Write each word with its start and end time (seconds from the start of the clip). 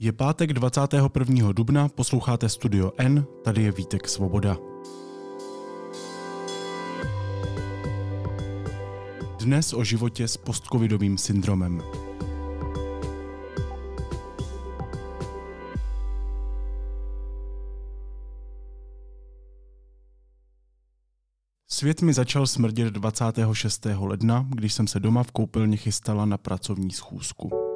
Je 0.00 0.12
pátek 0.12 0.52
21. 0.52 1.52
dubna, 1.52 1.88
posloucháte 1.88 2.48
Studio 2.48 2.92
N, 2.96 3.26
tady 3.44 3.62
je 3.62 3.72
Vítek 3.72 4.08
Svoboda. 4.08 4.56
Dnes 9.38 9.72
o 9.72 9.84
životě 9.84 10.28
s 10.28 10.36
postcovidovým 10.36 11.18
syndromem. 11.18 11.82
Svět 21.70 22.02
mi 22.02 22.12
začal 22.12 22.46
smrdět 22.46 22.94
26. 22.94 23.86
ledna, 23.98 24.46
když 24.48 24.74
jsem 24.74 24.86
se 24.86 25.00
doma 25.00 25.22
v 25.22 25.32
koupelně 25.32 25.76
chystala 25.76 26.24
na 26.24 26.36
pracovní 26.38 26.90
schůzku. 26.90 27.67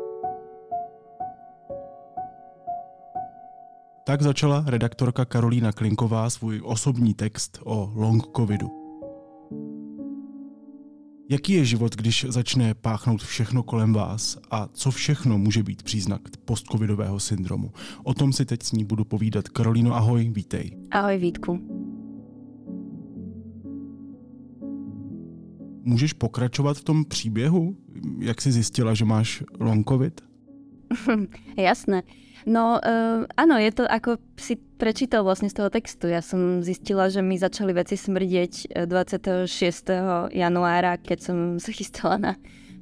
Tak 4.13 4.23
začala 4.23 4.65
redaktorka 4.67 5.25
Karolína 5.25 5.73
Klinková 5.73 6.31
svůj 6.31 6.61
osobní 6.65 7.15
text 7.15 7.59
o 7.65 7.93
long 7.95 8.23
covidu. 8.37 8.69
Jaký 11.31 11.53
je 11.53 11.65
život, 11.65 11.97
když 11.97 12.27
začne 12.29 12.75
páchnout 12.75 13.23
všechno 13.23 13.63
kolem 13.63 13.93
vás 13.93 14.39
a 14.51 14.69
co 14.73 14.91
všechno 14.91 15.39
může 15.39 15.63
být 15.63 15.83
příznak 15.83 16.21
postcovidového 16.45 17.21
syndromu? 17.21 17.73
O 18.05 18.15
tom 18.15 18.33
si 18.33 18.45
teď 18.45 18.63
s 18.63 18.73
ní 18.73 18.85
budu 18.85 19.05
povídat. 19.05 19.49
Karolíno, 19.49 19.95
ahoj, 19.95 20.31
vítej. 20.35 20.79
Ahoj 20.91 21.19
Vítku. 21.19 21.61
Můžeš 25.85 26.13
pokračovat 26.13 26.77
v 26.77 26.85
tom 26.85 27.05
příběhu? 27.05 27.77
Jak 28.19 28.41
jsi 28.41 28.53
zjistila, 28.53 28.95
že 28.95 29.05
máš 29.05 29.43
long 29.61 29.89
covid? 29.89 30.32
Jasné. 31.57 32.03
No 32.43 32.83
uh, 32.83 33.23
áno, 33.39 33.55
je 33.63 33.71
to 33.71 33.85
ako 33.87 34.19
si 34.35 34.59
prečítal 34.59 35.23
vlastne 35.23 35.47
z 35.47 35.63
toho 35.63 35.71
textu. 35.71 36.11
Ja 36.11 36.19
som 36.19 36.59
zistila, 36.59 37.07
že 37.07 37.23
mi 37.23 37.39
začali 37.39 37.71
veci 37.71 37.95
smrdieť 37.95 38.83
26. 38.91 39.47
Eh, 39.47 39.99
januára, 40.43 40.99
keď 40.99 41.19
som 41.23 41.37
sa 41.63 41.71
chystala 41.71 42.17
na 42.19 42.33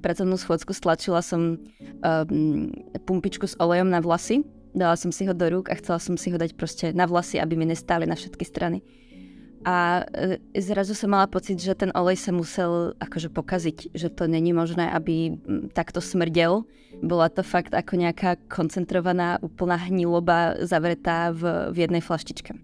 pracovnú 0.00 0.40
schôdzku, 0.40 0.72
stlačila 0.72 1.20
som 1.20 1.60
um, 1.60 2.72
pumpičku 3.04 3.44
s 3.44 3.58
olejom 3.60 3.92
na 3.92 4.00
vlasy. 4.00 4.40
Dala 4.72 4.96
som 4.96 5.12
si 5.12 5.28
ho 5.28 5.36
do 5.36 5.44
rúk 5.44 5.68
a 5.68 5.76
chcela 5.76 6.00
som 6.00 6.16
si 6.16 6.32
ho 6.32 6.40
dať 6.40 6.56
proste 6.56 6.96
na 6.96 7.04
vlasy, 7.04 7.36
aby 7.36 7.52
mi 7.52 7.68
nestáli 7.68 8.08
na 8.08 8.16
všetky 8.16 8.48
strany 8.48 8.80
a 9.64 10.08
e, 10.08 10.40
zrazu 10.56 10.96
som 10.96 11.12
mala 11.12 11.28
pocit, 11.28 11.60
že 11.60 11.76
ten 11.76 11.92
olej 11.92 12.16
sa 12.16 12.32
musel 12.32 12.96
akože 12.96 13.28
pokaziť, 13.28 13.92
že 13.92 14.08
to 14.08 14.24
není 14.24 14.56
možné, 14.56 14.88
aby 14.88 15.36
takto 15.76 16.00
smrdel. 16.00 16.64
Bola 17.04 17.28
to 17.28 17.44
fakt 17.44 17.76
ako 17.76 18.00
nejaká 18.00 18.40
koncentrovaná 18.48 19.36
úplná 19.44 19.76
hniloba 19.76 20.64
zavretá 20.64 21.32
v, 21.36 21.72
v 21.72 21.76
jednej 21.76 22.00
flaštičke. 22.00 22.56
E, 22.56 22.60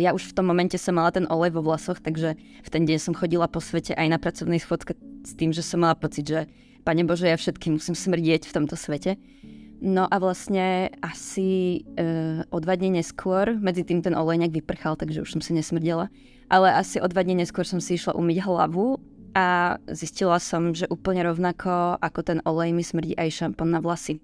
ja 0.00 0.16
už 0.16 0.32
v 0.32 0.36
tom 0.40 0.48
momente 0.48 0.80
som 0.80 0.96
mala 0.96 1.12
ten 1.12 1.28
olej 1.28 1.52
vo 1.52 1.60
vlasoch, 1.60 2.00
takže 2.00 2.32
v 2.38 2.68
ten 2.72 2.88
deň 2.88 2.98
som 2.98 3.12
chodila 3.12 3.44
po 3.44 3.60
svete 3.60 3.92
aj 3.92 4.08
na 4.08 4.16
pracovnej 4.16 4.60
schodke 4.60 4.96
s 5.20 5.36
tým, 5.36 5.52
že 5.52 5.60
som 5.60 5.84
mala 5.84 6.00
pocit, 6.00 6.24
že 6.24 6.48
Pane 6.80 7.04
Bože, 7.04 7.28
ja 7.28 7.36
všetkým 7.36 7.76
musím 7.76 7.92
smrdieť 7.92 8.48
v 8.48 8.54
tomto 8.56 8.72
svete. 8.72 9.20
No 9.80 10.04
a 10.04 10.16
vlastne 10.20 10.92
asi 11.00 11.80
uh, 11.96 12.44
o 12.52 12.60
dva 12.60 12.76
dní 12.76 13.00
neskôr, 13.00 13.56
medzi 13.56 13.80
tým 13.80 14.04
ten 14.04 14.12
olej 14.12 14.44
nejak 14.44 14.60
vyprchal, 14.60 15.00
takže 15.00 15.24
už 15.24 15.32
som 15.32 15.40
si 15.40 15.56
nesmrdela, 15.56 16.12
ale 16.52 16.68
asi 16.76 17.00
o 17.00 17.08
dva 17.08 17.24
dní 17.24 17.40
neskôr 17.40 17.64
som 17.64 17.80
si 17.80 17.96
išla 17.96 18.12
umyť 18.12 18.44
hlavu 18.44 19.00
a 19.32 19.80
zistila 19.88 20.36
som, 20.36 20.76
že 20.76 20.84
úplne 20.92 21.24
rovnako 21.24 21.96
ako 21.96 22.20
ten 22.20 22.38
olej 22.44 22.76
mi 22.76 22.84
smrdí 22.84 23.16
aj 23.16 23.40
šampón 23.40 23.72
na 23.72 23.80
vlasy. 23.80 24.20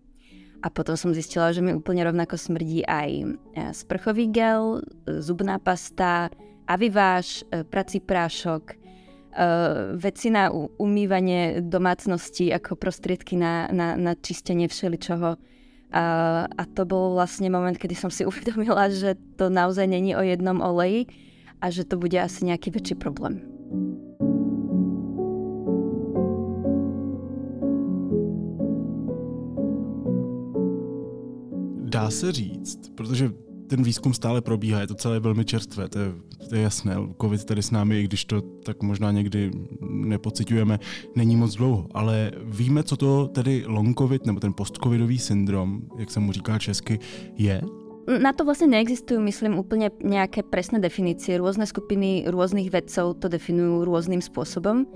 A 0.61 0.69
potom 0.69 0.93
som 0.99 1.17
zistila, 1.17 1.53
že 1.57 1.65
mi 1.65 1.73
úplne 1.73 2.05
rovnako 2.05 2.37
smrdí 2.37 2.83
aj 2.85 3.11
e, 3.23 3.25
sprchový 3.71 4.29
gel, 4.33 4.83
zubná 5.21 5.63
pasta, 5.63 6.33
aviváž, 6.67 7.47
e, 7.49 7.63
prací 7.63 8.03
prášok, 8.03 8.75
veci 10.01 10.33
na 10.33 10.49
umývanie 10.53 11.61
domácnosti 11.61 12.49
ako 12.49 12.77
prostriedky 12.77 13.37
na, 13.37 13.69
na, 13.69 13.97
na 13.97 14.13
čistenie 14.17 14.69
všeličoho. 14.69 15.37
A, 15.93 16.05
a 16.51 16.63
to 16.67 16.83
bol 16.89 17.15
vlastne 17.15 17.47
moment, 17.53 17.77
kedy 17.79 17.95
som 17.95 18.11
si 18.11 18.25
uvedomila, 18.31 18.89
že 18.89 19.15
to 19.37 19.53
naozaj 19.53 19.87
není 19.87 20.17
o 20.17 20.23
jednom 20.25 20.61
oleji 20.61 21.07
a 21.61 21.71
že 21.71 21.85
to 21.85 21.97
bude 21.97 22.17
asi 22.17 22.45
nejaký 22.45 22.71
väčší 22.73 22.97
problém. 22.97 23.41
Dá 31.87 32.11
se 32.11 32.33
říct, 32.33 32.89
protože 32.95 33.46
ten 33.67 33.83
výzkum 33.83 34.15
stále 34.15 34.41
probíhá, 34.41 34.81
je 34.81 34.87
to 34.87 34.95
celé 34.95 35.21
velmi 35.21 35.45
čerstvé, 35.45 35.89
to 35.89 35.99
je, 35.99 36.13
to 36.49 36.55
je 36.55 36.63
jasné. 36.63 36.97
Covid 37.21 37.45
tady 37.45 37.63
s 37.63 37.71
námi, 37.71 38.01
i 38.01 38.05
když 38.05 38.25
to 38.25 38.41
tak 38.41 38.83
možná 38.83 39.11
někdy 39.11 39.51
nepocitujeme, 39.91 40.79
není 41.15 41.37
moc 41.37 41.55
dlouho. 41.55 41.87
Ale 41.95 42.33
víme, 42.45 42.83
co 42.83 42.97
to 42.97 43.29
tedy 43.29 43.65
long 43.67 43.99
covid 43.99 44.27
nebo 44.27 44.41
ten 44.41 44.53
postcovidový 44.53 45.19
syndrom, 45.19 45.83
jak 45.99 46.11
se 46.11 46.21
mu 46.21 46.33
říká 46.33 46.59
česky, 46.59 46.99
je? 47.37 47.63
Na 48.07 48.31
to 48.31 48.47
vlastne 48.47 48.71
neexistujú, 48.71 49.19
myslím, 49.19 49.59
úplne 49.59 49.91
nejaké 49.99 50.47
presné 50.47 50.79
definície. 50.79 51.43
Rôzne 51.43 51.67
skupiny 51.67 52.23
rôznych 52.31 52.71
vedcov 52.71 53.19
to 53.19 53.27
definujú 53.27 53.83
rôznym 53.83 54.23
spôsobom. 54.23 54.87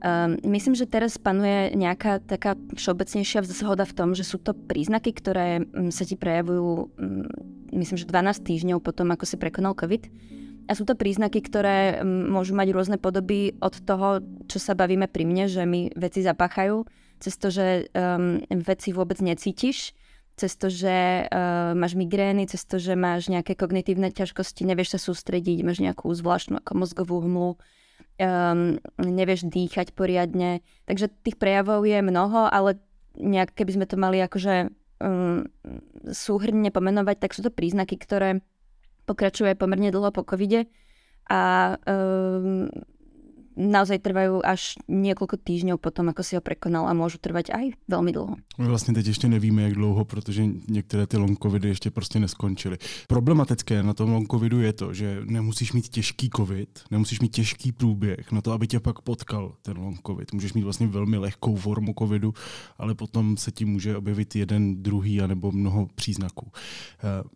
Um, 0.00 0.38
myslím, 0.46 0.78
že 0.78 0.88
teraz 0.88 1.18
panuje 1.20 1.76
nejaká 1.76 2.24
taká 2.24 2.56
všeobecnejšia 2.72 3.44
zhoda 3.44 3.84
v 3.84 3.92
tom, 3.92 4.08
že 4.16 4.24
sú 4.24 4.40
to 4.40 4.56
príznaky, 4.56 5.12
ktoré 5.12 5.60
um, 5.60 5.92
sa 5.92 6.08
ti 6.08 6.14
prejavujú, 6.16 6.88
um, 6.96 7.26
myslím, 7.74 7.98
že 8.00 8.08
12 8.08 8.48
týždňov 8.48 8.78
potom, 8.80 9.12
ako 9.12 9.28
si 9.28 9.36
prekonal 9.36 9.76
COVID. 9.76 10.08
A 10.70 10.78
sú 10.78 10.86
to 10.86 10.96
príznaky, 10.96 11.42
ktoré 11.44 12.00
um, 12.00 12.32
môžu 12.32 12.56
mať 12.56 12.72
rôzne 12.72 12.96
podoby 12.96 13.58
od 13.60 13.76
toho, 13.82 14.24
čo 14.48 14.56
sa 14.56 14.72
bavíme 14.72 15.04
pri 15.04 15.28
mne, 15.28 15.50
že 15.50 15.66
mi 15.68 15.92
veci 15.92 16.24
zapáchajú, 16.24 16.86
cez 17.20 17.34
to, 17.36 17.52
že 17.52 17.90
um, 17.92 18.40
veci 18.62 18.96
vôbec 18.96 19.20
necítiš, 19.20 19.92
cez 20.40 20.56
to, 20.56 20.72
že 20.72 21.28
uh, 21.28 21.76
máš 21.76 21.92
migrény, 21.92 22.48
cez 22.48 22.64
to, 22.64 22.80
že 22.80 22.96
máš 22.96 23.28
nejaké 23.28 23.52
kognitívne 23.52 24.08
ťažkosti, 24.08 24.64
nevieš 24.64 24.96
sa 24.96 25.00
sústrediť, 25.12 25.60
máš 25.60 25.84
nejakú 25.84 26.08
zvláštnu 26.08 26.64
ako 26.64 26.72
mozgovú 26.80 27.20
hmlu, 27.20 27.50
um, 28.16 28.80
nevieš 28.96 29.44
dýchať 29.52 29.92
poriadne. 29.92 30.64
Takže 30.88 31.12
tých 31.20 31.36
prejavov 31.36 31.84
je 31.84 32.00
mnoho, 32.00 32.48
ale 32.48 32.80
nejak 33.20 33.52
keby 33.52 33.76
sme 33.76 33.86
to 33.86 34.00
mali 34.00 34.24
akože 34.24 34.72
um, 35.04 35.44
súhrne 36.08 36.72
pomenovať, 36.72 37.16
tak 37.20 37.36
sú 37.36 37.44
to 37.44 37.52
príznaky, 37.52 38.00
ktoré 38.00 38.40
pokračujú 39.04 39.52
aj 39.52 39.60
pomerne 39.60 39.92
dlho 39.92 40.08
po 40.08 40.24
covide 40.24 40.70
a 41.28 41.74
um, 41.84 42.72
naozaj 43.60 44.00
trvajú 44.00 44.40
až 44.40 44.80
niekoľko 44.88 45.36
týždňov 45.36 45.76
potom, 45.76 46.08
ako 46.08 46.24
si 46.24 46.32
ho 46.36 46.42
prekonal 46.42 46.88
a 46.88 46.96
môžu 46.96 47.20
trvať 47.20 47.52
aj 47.52 47.76
veľmi 47.88 48.12
dlho. 48.12 48.36
Vlastně 48.58 48.94
teď 48.94 49.06
ještě 49.06 49.28
nevíme, 49.28 49.62
jak 49.62 49.74
dlouho, 49.74 50.04
protože 50.04 50.46
některé 50.68 51.06
ty 51.06 51.16
long 51.16 51.38
covidy 51.42 51.68
ještě 51.68 51.90
prostě 51.90 52.20
neskončily. 52.20 52.78
Problematické 53.08 53.82
na 53.82 53.94
tom 53.94 54.10
long 54.10 54.30
covidu 54.30 54.60
je 54.60 54.72
to, 54.72 54.94
že 54.94 55.20
nemusíš 55.24 55.72
mít 55.72 55.88
těžký 55.88 56.30
covid, 56.36 56.80
nemusíš 56.90 57.20
mít 57.20 57.32
těžký 57.32 57.72
průběh 57.72 58.32
na 58.32 58.40
to, 58.40 58.52
aby 58.52 58.66
tě 58.66 58.80
pak 58.80 59.00
potkal 59.00 59.54
ten 59.62 59.78
long 59.78 60.00
covid. 60.06 60.32
Můžeš 60.32 60.52
mít 60.52 60.62
vlastně 60.62 60.86
velmi 60.86 61.16
lehkou 61.18 61.56
formu 61.56 61.94
covidu, 61.98 62.34
ale 62.78 62.94
potom 62.94 63.36
se 63.36 63.50
ti 63.52 63.64
může 63.64 63.96
objevit 63.96 64.36
jeden, 64.36 64.82
druhý 64.82 65.20
anebo 65.20 65.52
mnoho 65.52 65.88
příznaků. 65.94 66.46
Uh, 66.46 67.30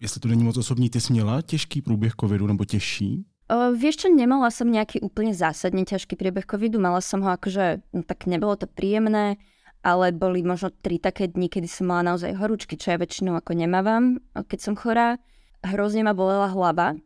jestli 0.00 0.20
to 0.20 0.28
není 0.28 0.44
moc 0.44 0.56
osobní, 0.56 0.90
ty 0.90 1.00
jsi 1.00 1.12
měla 1.12 1.42
těžký 1.42 1.82
průběh 1.82 2.12
covidu 2.20 2.46
nebo 2.46 2.64
těžší? 2.64 3.24
Uh, 3.48 3.72
vieš 3.72 4.04
čo, 4.04 4.12
nemala 4.12 4.52
som 4.52 4.68
nejaký 4.68 5.00
úplne 5.00 5.32
zásadne 5.32 5.88
ťažký 5.88 6.20
priebeh 6.20 6.44
covidu, 6.44 6.76
mala 6.76 7.00
som 7.00 7.24
ho 7.24 7.32
akože, 7.32 7.80
no, 7.96 8.04
tak 8.04 8.28
nebolo 8.28 8.60
to 8.60 8.68
príjemné, 8.68 9.40
ale 9.80 10.12
boli 10.12 10.44
možno 10.44 10.68
tri 10.68 11.00
také 11.00 11.32
dni, 11.32 11.48
kedy 11.48 11.64
som 11.64 11.88
mala 11.88 12.12
naozaj 12.12 12.36
horúčky, 12.36 12.76
čo 12.76 12.92
ja 12.92 13.00
väčšinou 13.00 13.40
ako 13.40 13.56
nemávam, 13.56 14.20
keď 14.36 14.58
som 14.60 14.74
chorá. 14.76 15.16
Hrozne 15.64 16.04
ma 16.04 16.12
bolela 16.12 16.52
hlava, 16.52 17.00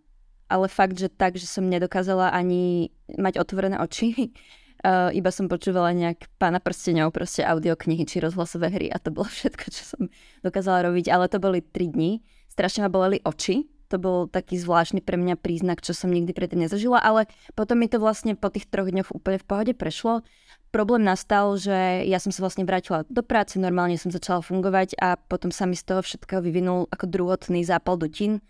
ale 0.51 0.67
fakt, 0.67 0.99
že 0.99 1.07
tak, 1.07 1.39
že 1.39 1.47
som 1.47 1.63
nedokázala 1.71 2.35
ani 2.35 2.91
mať 3.15 3.39
otvorené 3.39 3.79
oči. 3.79 4.11
Uh, 4.83 5.15
iba 5.15 5.31
som 5.31 5.47
počúvala 5.47 5.95
nejak 5.95 6.27
pána 6.43 6.59
prsteňov, 6.59 7.15
proste 7.15 7.47
audioknihy 7.47 8.03
či 8.03 8.19
rozhlasové 8.19 8.67
hry 8.67 8.87
a 8.91 8.99
to 8.99 9.15
bolo 9.15 9.31
všetko, 9.39 9.71
čo 9.71 9.83
som 9.95 10.03
dokázala 10.43 10.91
robiť, 10.91 11.07
ale 11.07 11.31
to 11.31 11.39
boli 11.39 11.63
tri 11.63 11.87
dni. 11.87 12.19
Strašne 12.51 12.83
ma 12.83 12.91
boleli 12.91 13.23
oči, 13.23 13.63
to 13.93 14.01
bol 14.01 14.25
taký 14.25 14.57
zvláštny 14.57 15.05
pre 15.05 15.21
mňa 15.21 15.37
príznak, 15.37 15.85
čo 15.85 15.93
som 15.93 16.09
nikdy 16.09 16.33
predtým 16.33 16.65
nezažila, 16.65 16.97
ale 16.97 17.29
potom 17.53 17.77
mi 17.77 17.93
to 17.93 18.01
vlastne 18.01 18.33
po 18.33 18.49
tých 18.49 18.65
troch 18.73 18.89
dňoch 18.89 19.13
úplne 19.13 19.37
v 19.37 19.45
pohode 19.45 19.73
prešlo. 19.77 20.25
Problém 20.73 21.05
nastal, 21.05 21.53
že 21.61 22.09
ja 22.09 22.17
som 22.17 22.33
sa 22.33 22.41
vlastne 22.41 22.65
vrátila 22.65 23.05
do 23.13 23.21
práce, 23.21 23.61
normálne 23.61 24.01
som 24.01 24.09
začala 24.09 24.41
fungovať 24.41 24.97
a 24.97 25.21
potom 25.21 25.53
sa 25.53 25.69
mi 25.69 25.77
z 25.77 25.85
toho 25.85 26.01
všetkého 26.01 26.41
vyvinul 26.41 26.89
ako 26.89 27.05
druhotný 27.05 27.61
zápal 27.61 28.01
dutín. 28.01 28.41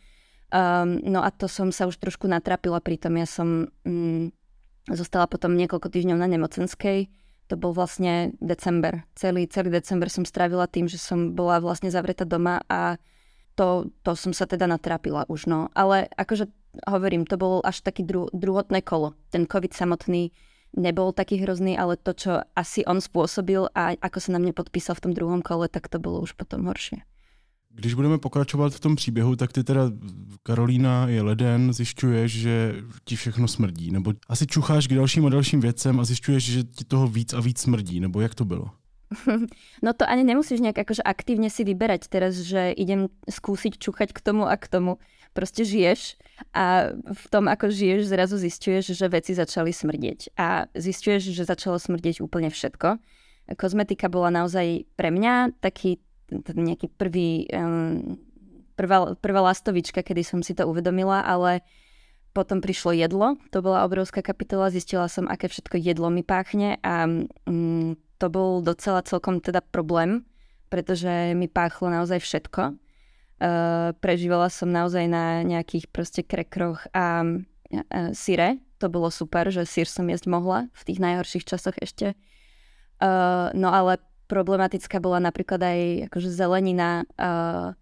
Um, 0.55 1.03
no 1.03 1.27
a 1.27 1.35
to 1.35 1.51
som 1.51 1.75
sa 1.75 1.91
už 1.91 1.99
trošku 1.99 2.31
natrapila, 2.31 2.79
pritom 2.79 3.19
ja 3.19 3.27
som 3.27 3.67
um, 3.83 4.31
zostala 4.87 5.27
potom 5.27 5.59
niekoľko 5.59 5.91
týždňov 5.91 6.19
na 6.23 6.31
nemocenskej. 6.31 7.11
To 7.51 7.59
bol 7.59 7.75
vlastne 7.75 8.39
december. 8.39 9.03
Celý, 9.19 9.51
celý 9.51 9.75
december 9.75 10.07
som 10.07 10.23
strávila 10.23 10.71
tým, 10.71 10.87
že 10.87 11.03
som 11.03 11.35
bola 11.35 11.59
vlastne 11.59 11.91
zavretá 11.91 12.23
doma 12.23 12.63
a 12.71 13.03
to, 13.55 13.89
to 14.03 14.17
som 14.17 14.33
sa 14.33 14.49
teda 14.49 14.67
natrápila 14.67 15.29
už. 15.29 15.47
No. 15.47 15.69
Ale 15.77 16.09
akože 16.17 16.49
hovorím, 16.89 17.29
to 17.29 17.37
bol 17.37 17.61
až 17.65 17.85
taký 17.85 18.03
dru, 18.03 18.29
druhotné 18.33 18.81
kolo. 18.83 19.13
Ten 19.29 19.45
COVID 19.45 19.73
samotný 19.77 20.33
nebol 20.77 21.13
taký 21.13 21.37
hrozný, 21.45 21.77
ale 21.77 22.01
to, 22.01 22.17
čo 22.17 22.33
asi 22.57 22.81
on 22.89 23.01
spôsobil 23.01 23.69
a 23.77 23.93
ako 24.01 24.19
sa 24.21 24.33
na 24.33 24.41
mne 24.41 24.57
podpísal 24.57 24.97
v 24.97 25.05
tom 25.09 25.13
druhom 25.13 25.45
kole, 25.45 25.69
tak 25.69 25.89
to 25.89 26.01
bolo 26.01 26.25
už 26.25 26.33
potom 26.33 26.65
horšie. 26.65 27.05
Když 27.75 27.95
budeme 27.95 28.19
pokračovat 28.19 28.75
v 28.75 28.81
tom 28.81 28.97
příběhu, 28.97 29.37
tak 29.37 29.53
ty 29.53 29.65
teda, 29.65 29.91
Karolína, 30.43 31.09
je 31.09 31.23
leden, 31.23 31.73
zjišťuješ, 31.73 32.33
že 32.33 32.75
ti 33.05 33.17
všechno 33.17 33.49
smrdí. 33.49 33.91
Nebo 33.91 34.13
asi 34.29 34.47
čucháš 34.47 34.87
k 34.87 34.95
dalším 34.95 35.27
a 35.27 35.29
dalším 35.29 35.61
věcem 35.61 36.01
a 36.01 36.05
zjišťuješ, 36.05 36.45
že 36.45 36.65
ti 36.65 36.85
toho 36.85 37.09
víc 37.09 37.33
a 37.33 37.41
víc 37.41 37.61
smrdí. 37.61 38.01
Nebo 38.01 38.21
jak 38.21 38.35
to 38.35 38.45
bylo? 38.45 38.71
No 39.85 39.91
to 39.93 40.05
ani 40.09 40.25
nemusíš 40.25 40.61
nejak 40.61 40.85
akože 40.87 41.03
aktívne 41.05 41.49
si 41.53 41.63
vyberať 41.63 42.09
teraz, 42.09 42.41
že 42.43 42.73
idem 42.73 43.13
skúsiť 43.29 43.79
čuchať 43.79 44.11
k 44.15 44.21
tomu 44.21 44.49
a 44.49 44.57
k 44.57 44.69
tomu. 44.69 44.99
Proste 45.33 45.65
žiješ 45.65 46.21
a 46.53 46.93
v 46.93 47.25
tom, 47.33 47.49
ako 47.49 47.73
žiješ, 47.73 48.13
zrazu 48.13 48.37
zistuješ, 48.37 48.93
že 48.93 49.07
veci 49.09 49.33
začali 49.33 49.73
smrdieť. 49.73 50.37
A 50.37 50.69
zistuješ, 50.77 51.33
že 51.33 51.49
začalo 51.49 51.81
smrdieť 51.81 52.21
úplne 52.21 52.53
všetko. 52.53 53.01
Kozmetika 53.57 54.13
bola 54.13 54.29
naozaj 54.29 54.85
pre 54.93 55.09
mňa 55.09 55.57
taký 55.65 56.05
nejaký 56.53 56.89
prvý, 56.97 57.49
prvá, 58.77 59.13
prvá 59.21 59.41
lastovička, 59.53 60.01
kedy 60.01 60.23
som 60.25 60.41
si 60.41 60.57
to 60.57 60.65
uvedomila, 60.65 61.21
ale 61.21 61.61
potom 62.33 62.65
prišlo 62.65 62.97
jedlo, 62.97 63.37
to 63.53 63.61
bola 63.61 63.85
obrovská 63.85 64.25
kapitola, 64.25 64.73
zistila 64.73 65.05
som, 65.13 65.29
aké 65.29 65.53
všetko 65.53 65.77
jedlo 65.77 66.09
mi 66.09 66.25
páchne 66.25 66.81
a 66.81 67.05
um, 67.05 67.93
to 68.23 68.31
bol 68.31 68.63
docela 68.63 69.03
celkom 69.03 69.43
teda 69.43 69.59
problém, 69.59 70.23
pretože 70.71 71.35
mi 71.35 71.51
páchlo 71.51 71.91
naozaj 71.91 72.23
všetko. 72.23 72.79
Uh, 73.43 73.91
prežívala 73.99 74.47
som 74.47 74.71
naozaj 74.71 75.11
na 75.11 75.43
nejakých 75.43 75.91
proste 75.91 76.23
krekroch 76.23 76.87
a 76.95 77.27
uh, 77.27 78.15
syre, 78.15 78.63
to 78.79 78.87
bolo 78.87 79.11
super, 79.11 79.51
že 79.51 79.67
sír 79.67 79.91
som 79.91 80.07
jesť 80.07 80.31
mohla 80.31 80.71
v 80.71 80.83
tých 80.87 81.03
najhorších 81.03 81.51
časoch 81.51 81.75
ešte. 81.83 82.15
Uh, 83.03 83.51
no 83.59 83.75
ale 83.75 83.99
problematická 84.31 85.03
bola 85.03 85.19
napríklad 85.19 85.59
aj 85.59 85.81
akože 86.07 86.31
zelenina, 86.31 87.03
uh, 87.19 87.75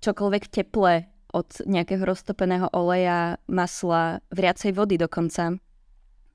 čokoľvek 0.00 0.48
teplé 0.48 1.12
od 1.36 1.48
nejakého 1.68 2.00
roztopeného 2.08 2.72
oleja, 2.72 3.36
masla, 3.44 4.24
vriacej 4.32 4.72
vody 4.72 4.96
dokonca. 4.96 5.60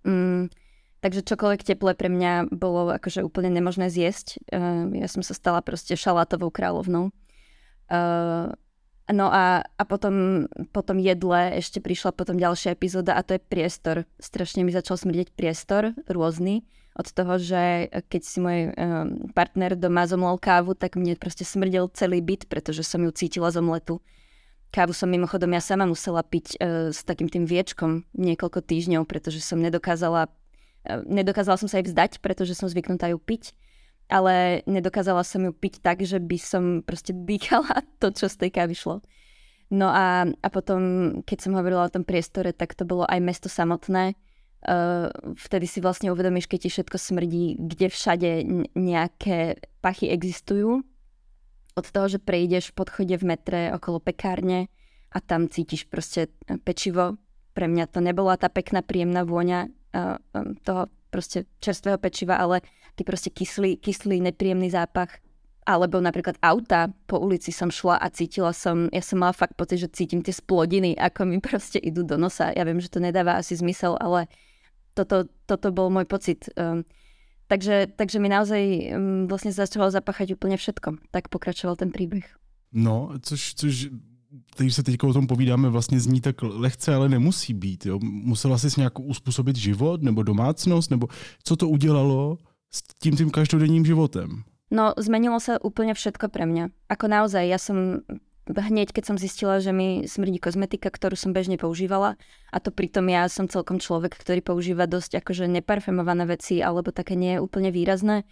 Mm, 0.05 0.53
takže 1.01 1.25
čokoľvek 1.25 1.61
teplé 1.63 1.91
pre 1.93 2.09
mňa 2.09 2.51
bolo 2.51 2.93
akože 2.93 3.23
úplne 3.23 3.53
nemožné 3.53 3.89
zjesť. 3.89 4.41
Uh, 4.49 4.89
ja 4.97 5.07
som 5.09 5.21
sa 5.21 5.33
stala 5.37 5.61
proste 5.61 5.93
šalátovou 5.93 6.49
kráľovnou. 6.49 7.13
Uh, 7.87 8.51
no 9.07 9.27
a, 9.31 9.63
a 9.63 9.83
potom, 9.87 10.47
potom 10.75 10.99
jedle 10.99 11.55
ešte 11.55 11.79
prišla 11.79 12.11
potom 12.11 12.35
ďalšia 12.35 12.75
epizóda 12.75 13.15
a 13.15 13.23
to 13.23 13.37
je 13.37 13.41
priestor. 13.41 14.03
Strašne 14.19 14.67
mi 14.67 14.75
začal 14.75 14.99
smrdeť 14.99 15.31
priestor 15.33 15.95
rôzny 16.11 16.67
od 16.97 17.07
toho, 17.13 17.37
že 17.37 17.93
keď 18.09 18.21
si 18.25 18.37
môj 18.41 18.59
um, 18.73 19.29
partner 19.37 19.77
doma 19.77 20.09
zomlel 20.09 20.41
kávu, 20.41 20.73
tak 20.73 20.97
mne 20.97 21.13
proste 21.13 21.45
smrdel 21.45 21.93
celý 21.93 22.25
byt, 22.25 22.49
pretože 22.49 22.81
som 22.81 23.05
ju 23.05 23.13
cítila 23.13 23.53
z 23.53 23.61
omletu. 23.61 24.01
Kávu 24.73 24.91
som 24.91 25.07
mimochodom 25.07 25.53
ja 25.53 25.61
sama 25.61 25.85
musela 25.85 26.25
piť 26.25 26.57
uh, 26.57 26.89
s 26.89 27.05
takým 27.05 27.29
tým 27.29 27.45
viečkom 27.45 28.03
niekoľko 28.17 28.65
týždňov, 28.65 29.05
pretože 29.05 29.45
som 29.45 29.61
nedokázala, 29.61 30.33
nedokázala 31.05 31.59
som 31.59 31.69
sa 31.69 31.79
aj 31.79 31.91
vzdať, 31.91 32.11
pretože 32.23 32.55
som 32.55 32.71
zvyknutá 32.71 33.11
ju 33.11 33.19
piť, 33.19 33.53
ale 34.07 34.63
nedokázala 34.63 35.21
som 35.27 35.43
ju 35.43 35.51
piť 35.51 35.83
tak, 35.83 36.03
že 36.03 36.17
by 36.17 36.37
som 36.39 36.63
proste 36.81 37.11
dýchala 37.11 37.83
to, 38.01 38.11
čo 38.15 38.31
z 38.31 38.47
tej 38.47 38.51
kávy 38.55 38.73
šlo. 38.73 39.03
No 39.67 39.91
a, 39.91 40.23
a 40.23 40.47
potom, 40.47 40.79
keď 41.27 41.37
som 41.43 41.57
hovorila 41.59 41.87
o 41.87 41.93
tom 41.93 42.07
priestore, 42.07 42.55
tak 42.55 42.71
to 42.71 42.87
bolo 42.87 43.03
aj 43.03 43.19
mesto 43.19 43.51
samotné, 43.51 44.15
Uh, 44.65 45.13
vtedy 45.37 45.69
si 45.69 45.77
vlastne 45.77 46.09
uvedomíš, 46.09 46.49
keď 46.49 46.65
ti 46.65 46.69
všetko 46.73 46.97
smrdí, 46.97 47.61
kde 47.61 47.87
všade 47.93 48.29
nejaké 48.73 49.61
pachy 49.85 50.09
existujú. 50.09 50.81
Od 51.77 51.85
toho, 51.85 52.07
že 52.09 52.17
prejdeš 52.17 52.73
v 52.73 52.77
podchode 52.81 53.15
v 53.21 53.27
metre 53.37 53.61
okolo 53.69 54.01
pekárne 54.01 54.73
a 55.13 55.21
tam 55.21 55.45
cítiš 55.45 55.85
proste 55.85 56.33
pečivo. 56.65 57.21
Pre 57.53 57.69
mňa 57.69 57.85
to 57.93 58.01
nebola 58.01 58.33
tá 58.33 58.49
pekná, 58.49 58.81
príjemná 58.81 59.29
vôňa 59.29 59.69
uh, 59.97 60.21
um, 60.37 60.53
toho 60.61 60.85
proste 61.09 61.49
čerstvého 61.57 61.97
pečiva, 61.97 62.37
ale 62.37 62.61
ty 62.93 63.01
proste 63.01 63.33
kyslý, 63.33 63.81
kyslý, 63.81 64.21
nepríjemný 64.21 64.69
zápach. 64.69 65.17
Alebo 65.67 65.99
napríklad 65.99 66.39
auta, 66.39 66.87
po 67.11 67.19
ulici 67.19 67.51
som 67.51 67.67
šla 67.67 67.99
a 67.99 68.07
cítila 68.07 68.55
som, 68.55 68.87
ja 68.87 69.03
som 69.03 69.19
mala 69.19 69.35
fakt 69.35 69.59
pocit, 69.59 69.83
že 69.83 69.91
cítim 69.91 70.23
tie 70.23 70.31
splodiny, 70.31 70.95
ako 70.95 71.27
mi 71.27 71.43
proste 71.47 71.81
idú 71.81 72.05
do 72.05 72.15
nosa. 72.15 72.53
Ja 72.55 72.63
viem, 72.63 72.79
že 72.79 72.93
to 72.93 73.03
nedáva 73.03 73.35
asi 73.35 73.57
zmysel, 73.57 73.97
ale 73.99 74.31
toto, 74.95 75.27
toto 75.49 75.73
bol 75.75 75.91
môj 75.91 76.07
pocit. 76.07 76.47
Um, 76.55 76.87
takže, 77.51 77.91
takže 77.97 78.17
mi 78.21 78.29
naozaj 78.31 78.63
um, 78.93 79.27
vlastne 79.27 79.51
začalo 79.51 79.91
zapáchať 79.91 80.37
úplne 80.37 80.55
všetko. 80.55 81.11
Tak 81.11 81.27
pokračoval 81.33 81.75
ten 81.75 81.91
príbeh. 81.91 82.25
No, 82.71 83.15
což, 83.19 83.55
což 83.55 83.91
když 84.57 84.75
se 84.75 84.83
teď 84.83 85.03
o 85.03 85.13
tom 85.13 85.27
povídáme, 85.27 85.69
vlastně 85.69 85.99
zní 85.99 86.21
tak 86.21 86.35
lehce, 86.41 86.95
ale 86.95 87.09
nemusí 87.09 87.53
být. 87.53 87.85
Jo? 87.85 87.99
Musela 88.03 88.57
jsi 88.57 88.67
nějak 88.77 88.99
uspůsobit 88.99 89.55
život 89.55 90.01
nebo 90.01 90.23
domácnost, 90.23 90.91
nebo 90.91 91.07
co 91.43 91.55
to 91.55 91.69
udělalo 91.69 92.37
s 92.71 92.83
tím 92.99 93.15
tým 93.15 93.29
každodenním 93.31 93.85
životem? 93.85 94.43
No, 94.67 94.91
zmenilo 94.99 95.39
sa 95.39 95.55
úplne 95.63 95.95
všetko 95.95 96.27
pre 96.27 96.43
mňa. 96.43 96.91
Ako 96.91 97.07
naozaj, 97.07 97.47
ja 97.47 97.55
som 97.55 98.03
hneď, 98.51 98.91
keď 98.91 99.03
som 99.07 99.17
zistila, 99.19 99.63
že 99.63 99.71
mi 99.71 100.03
smrdí 100.07 100.39
kozmetika, 100.39 100.91
ktorú 100.91 101.15
som 101.15 101.31
bežne 101.31 101.55
používala 101.55 102.15
a 102.51 102.57
to 102.59 102.71
pritom 102.71 103.07
ja 103.07 103.27
som 103.31 103.47
celkom 103.47 103.79
človek, 103.79 104.15
ktorý 104.15 104.43
používa 104.43 104.87
dosť 104.87 105.23
akože 105.23 105.47
neparfemované 105.51 106.27
veci 106.27 106.59
alebo 106.59 106.91
také 106.91 107.15
nie 107.15 107.39
úplne 107.39 107.71
výrazné. 107.71 108.23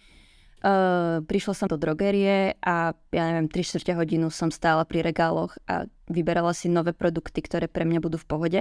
Uh, 0.64 1.20
prišla 1.28 1.52
som 1.52 1.68
do 1.68 1.76
drogerie 1.76 2.56
a 2.64 2.96
ja 3.12 3.22
neviem, 3.28 3.46
3 3.52 3.60
čtvrte 3.60 3.92
hodinu 3.92 4.32
som 4.32 4.48
stála 4.48 4.88
pri 4.88 5.04
regáloch 5.04 5.52
a 5.68 5.84
vyberala 6.08 6.56
si 6.56 6.72
nové 6.72 6.96
produkty, 6.96 7.44
ktoré 7.44 7.68
pre 7.68 7.84
mňa 7.84 8.00
budú 8.00 8.16
v 8.16 8.28
pohode. 8.28 8.60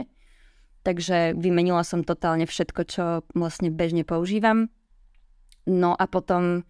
Takže 0.84 1.34
vymenila 1.40 1.82
som 1.88 2.04
totálne 2.04 2.46
všetko, 2.46 2.82
čo 2.86 3.04
vlastne 3.32 3.72
bežne 3.72 4.04
používam. 4.04 4.70
No 5.66 5.96
a 5.98 6.06
potom 6.06 6.68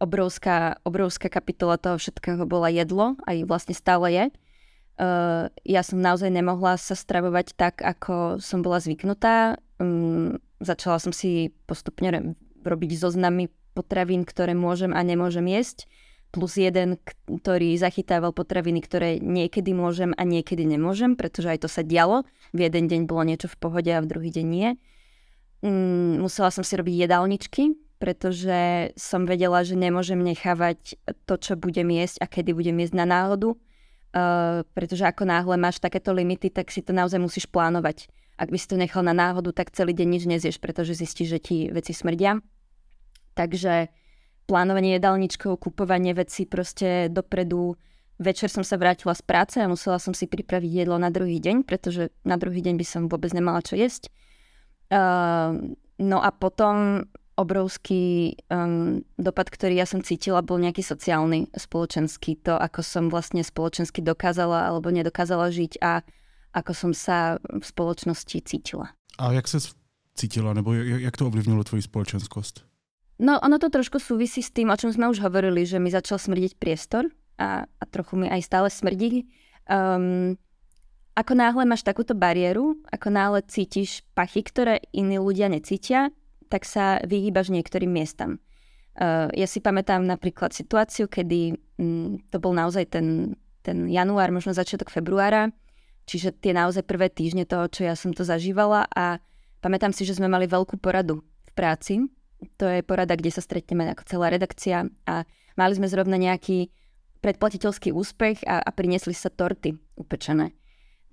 obrovská, 0.00 0.80
obrovská 0.82 1.28
kapitola 1.28 1.76
toho 1.76 2.00
všetkého 2.00 2.42
bola 2.48 2.72
jedlo, 2.72 3.14
aj 3.28 3.46
vlastne 3.46 3.76
stále 3.76 4.08
je. 4.12 4.24
Uh, 4.96 5.52
ja 5.68 5.84
som 5.84 6.00
naozaj 6.00 6.32
nemohla 6.32 6.80
sa 6.80 6.96
stravovať 6.96 7.52
tak, 7.60 7.84
ako 7.84 8.40
som 8.40 8.64
bola 8.64 8.80
zvyknutá. 8.80 9.60
Um, 9.76 10.40
začala 10.64 10.96
som 10.96 11.12
si 11.12 11.52
postupne 11.68 12.34
robiť 12.64 12.90
zoznamy 12.96 13.52
potravín, 13.76 14.24
ktoré 14.24 14.56
môžem 14.56 14.96
a 14.96 15.04
nemôžem 15.04 15.44
jesť, 15.44 15.84
plus 16.32 16.56
jeden, 16.56 17.00
ktorý 17.28 17.76
zachytával 17.76 18.32
potraviny, 18.32 18.80
ktoré 18.80 19.20
niekedy 19.20 19.72
môžem 19.76 20.12
a 20.16 20.22
niekedy 20.24 20.64
nemôžem, 20.64 21.14
pretože 21.16 21.52
aj 21.52 21.58
to 21.64 21.68
sa 21.68 21.84
dialo. 21.84 22.24
V 22.56 22.66
jeden 22.66 22.88
deň 22.88 23.00
bolo 23.08 23.24
niečo 23.28 23.52
v 23.52 23.56
pohode 23.56 23.90
a 23.92 24.02
v 24.02 24.10
druhý 24.10 24.32
deň 24.32 24.46
nie. 24.46 24.68
Um, 25.64 26.20
musela 26.20 26.52
som 26.52 26.60
si 26.60 26.76
robiť 26.76 27.08
jedálničky, 27.08 27.72
pretože 27.96 28.92
som 29.00 29.24
vedela, 29.24 29.64
že 29.64 29.72
nemôžem 29.78 30.20
nechávať 30.20 31.00
to, 31.24 31.34
čo 31.40 31.56
budem 31.56 31.88
jesť 31.96 32.20
a 32.20 32.26
kedy 32.28 32.52
budem 32.52 32.76
jesť 32.84 33.00
na 33.00 33.06
náhodu, 33.08 33.56
uh, 33.56 34.60
pretože 34.76 35.08
ako 35.08 35.24
náhle 35.24 35.56
máš 35.56 35.80
takéto 35.80 36.12
limity, 36.12 36.52
tak 36.52 36.68
si 36.68 36.84
to 36.84 36.92
naozaj 36.92 37.16
musíš 37.16 37.48
plánovať. 37.48 38.12
Ak 38.36 38.52
by 38.52 38.60
si 38.60 38.68
to 38.68 38.76
nechal 38.76 39.00
na 39.00 39.16
náhodu, 39.16 39.48
tak 39.56 39.72
celý 39.72 39.96
deň 39.96 40.08
nič 40.12 40.24
nezieš, 40.28 40.56
pretože 40.60 40.92
zistíš, 40.92 41.28
že 41.32 41.40
ti 41.40 41.56
veci 41.72 41.96
smrdia. 41.96 42.36
Takže 43.36 43.92
plánovanie 44.48 44.96
jedálničkov, 44.96 45.60
kupovanie 45.60 46.16
veci 46.16 46.48
proste 46.48 47.12
dopredu. 47.12 47.76
Večer 48.16 48.48
som 48.48 48.64
sa 48.64 48.80
vrátila 48.80 49.12
z 49.12 49.20
práce 49.20 49.60
a 49.60 49.68
musela 49.68 50.00
som 50.00 50.16
si 50.16 50.24
pripraviť 50.24 50.72
jedlo 50.72 50.96
na 50.96 51.12
druhý 51.12 51.36
deň, 51.36 51.68
pretože 51.68 52.08
na 52.24 52.40
druhý 52.40 52.64
deň 52.64 52.80
by 52.80 52.86
som 52.86 53.02
vôbec 53.12 53.28
nemala 53.36 53.60
čo 53.60 53.76
jesť. 53.76 54.08
Uh, 54.88 55.76
no 56.00 56.24
a 56.24 56.32
potom 56.32 57.04
obrovský 57.36 58.32
um, 58.48 59.04
dopad, 59.20 59.52
ktorý 59.52 59.76
ja 59.76 59.84
som 59.84 60.00
cítila, 60.00 60.40
bol 60.40 60.56
nejaký 60.56 60.80
sociálny, 60.80 61.52
spoločenský. 61.52 62.40
To, 62.48 62.56
ako 62.56 62.80
som 62.80 63.04
vlastne 63.12 63.44
spoločensky 63.44 64.00
dokázala 64.00 64.72
alebo 64.72 64.88
nedokázala 64.88 65.52
žiť 65.52 65.84
a 65.84 66.00
ako 66.56 66.72
som 66.72 66.92
sa 66.96 67.36
v 67.44 67.60
spoločnosti 67.60 68.40
cítila. 68.48 68.96
A 69.20 69.36
jak 69.36 69.44
sa 69.44 69.60
cítila, 70.16 70.56
nebo 70.56 70.72
jak 70.72 71.12
to 71.12 71.28
ovlivnilo 71.28 71.60
tvoju 71.60 71.84
spoločenskost? 71.84 72.64
No, 73.16 73.40
ono 73.40 73.56
to 73.56 73.72
trošku 73.72 73.96
súvisí 73.96 74.44
s 74.44 74.52
tým, 74.52 74.68
o 74.68 74.76
čom 74.76 74.92
sme 74.92 75.08
už 75.08 75.24
hovorili, 75.24 75.64
že 75.64 75.80
mi 75.80 75.88
začal 75.88 76.20
smrdiť 76.20 76.60
priestor 76.60 77.08
a, 77.40 77.64
a 77.64 77.84
trochu 77.88 78.20
mi 78.20 78.28
aj 78.28 78.44
stále 78.44 78.68
smrdí. 78.68 79.24
Um, 79.64 80.36
ako 81.16 81.32
náhle 81.32 81.64
máš 81.64 81.80
takúto 81.80 82.12
bariéru, 82.12 82.76
ako 82.92 83.08
náhle 83.08 83.40
cítiš 83.48 84.04
pachy, 84.12 84.44
ktoré 84.44 84.84
iní 84.92 85.16
ľudia 85.16 85.48
necítia, 85.48 86.12
tak 86.52 86.68
sa 86.68 87.00
vyhýbaš 87.08 87.48
niektorým 87.48 87.88
miestam. 87.88 88.36
Uh, 88.96 89.32
ja 89.32 89.48
si 89.48 89.64
pamätám 89.64 90.04
napríklad 90.04 90.52
situáciu, 90.52 91.08
kedy 91.08 91.56
um, 91.80 92.20
to 92.28 92.36
bol 92.36 92.52
naozaj 92.52 92.84
ten, 92.92 93.32
ten 93.64 93.88
január, 93.88 94.28
možno 94.28 94.52
začiatok 94.52 94.92
februára, 94.92 95.56
čiže 96.04 96.36
tie 96.36 96.52
naozaj 96.52 96.84
prvé 96.84 97.08
týždne 97.08 97.48
toho, 97.48 97.64
čo 97.72 97.88
ja 97.88 97.96
som 97.96 98.12
to 98.12 98.28
zažívala 98.28 98.84
a 98.92 99.24
pamätám 99.64 99.96
si, 99.96 100.04
že 100.04 100.20
sme 100.20 100.28
mali 100.28 100.44
veľkú 100.44 100.76
poradu 100.76 101.24
v 101.48 101.50
práci. 101.56 102.04
To 102.60 102.66
je 102.68 102.84
porada, 102.84 103.16
kde 103.16 103.32
sa 103.32 103.40
stretneme 103.40 103.88
ako 103.88 104.04
celá 104.04 104.28
redakcia 104.28 104.88
a 105.08 105.24
mali 105.56 105.72
sme 105.72 105.88
zrovna 105.88 106.20
nejaký 106.20 106.68
predplatiteľský 107.24 107.96
úspech 107.96 108.44
a, 108.44 108.60
a 108.60 108.70
priniesli 108.70 109.16
sa 109.16 109.32
torty 109.32 109.74
upečené. 109.96 110.52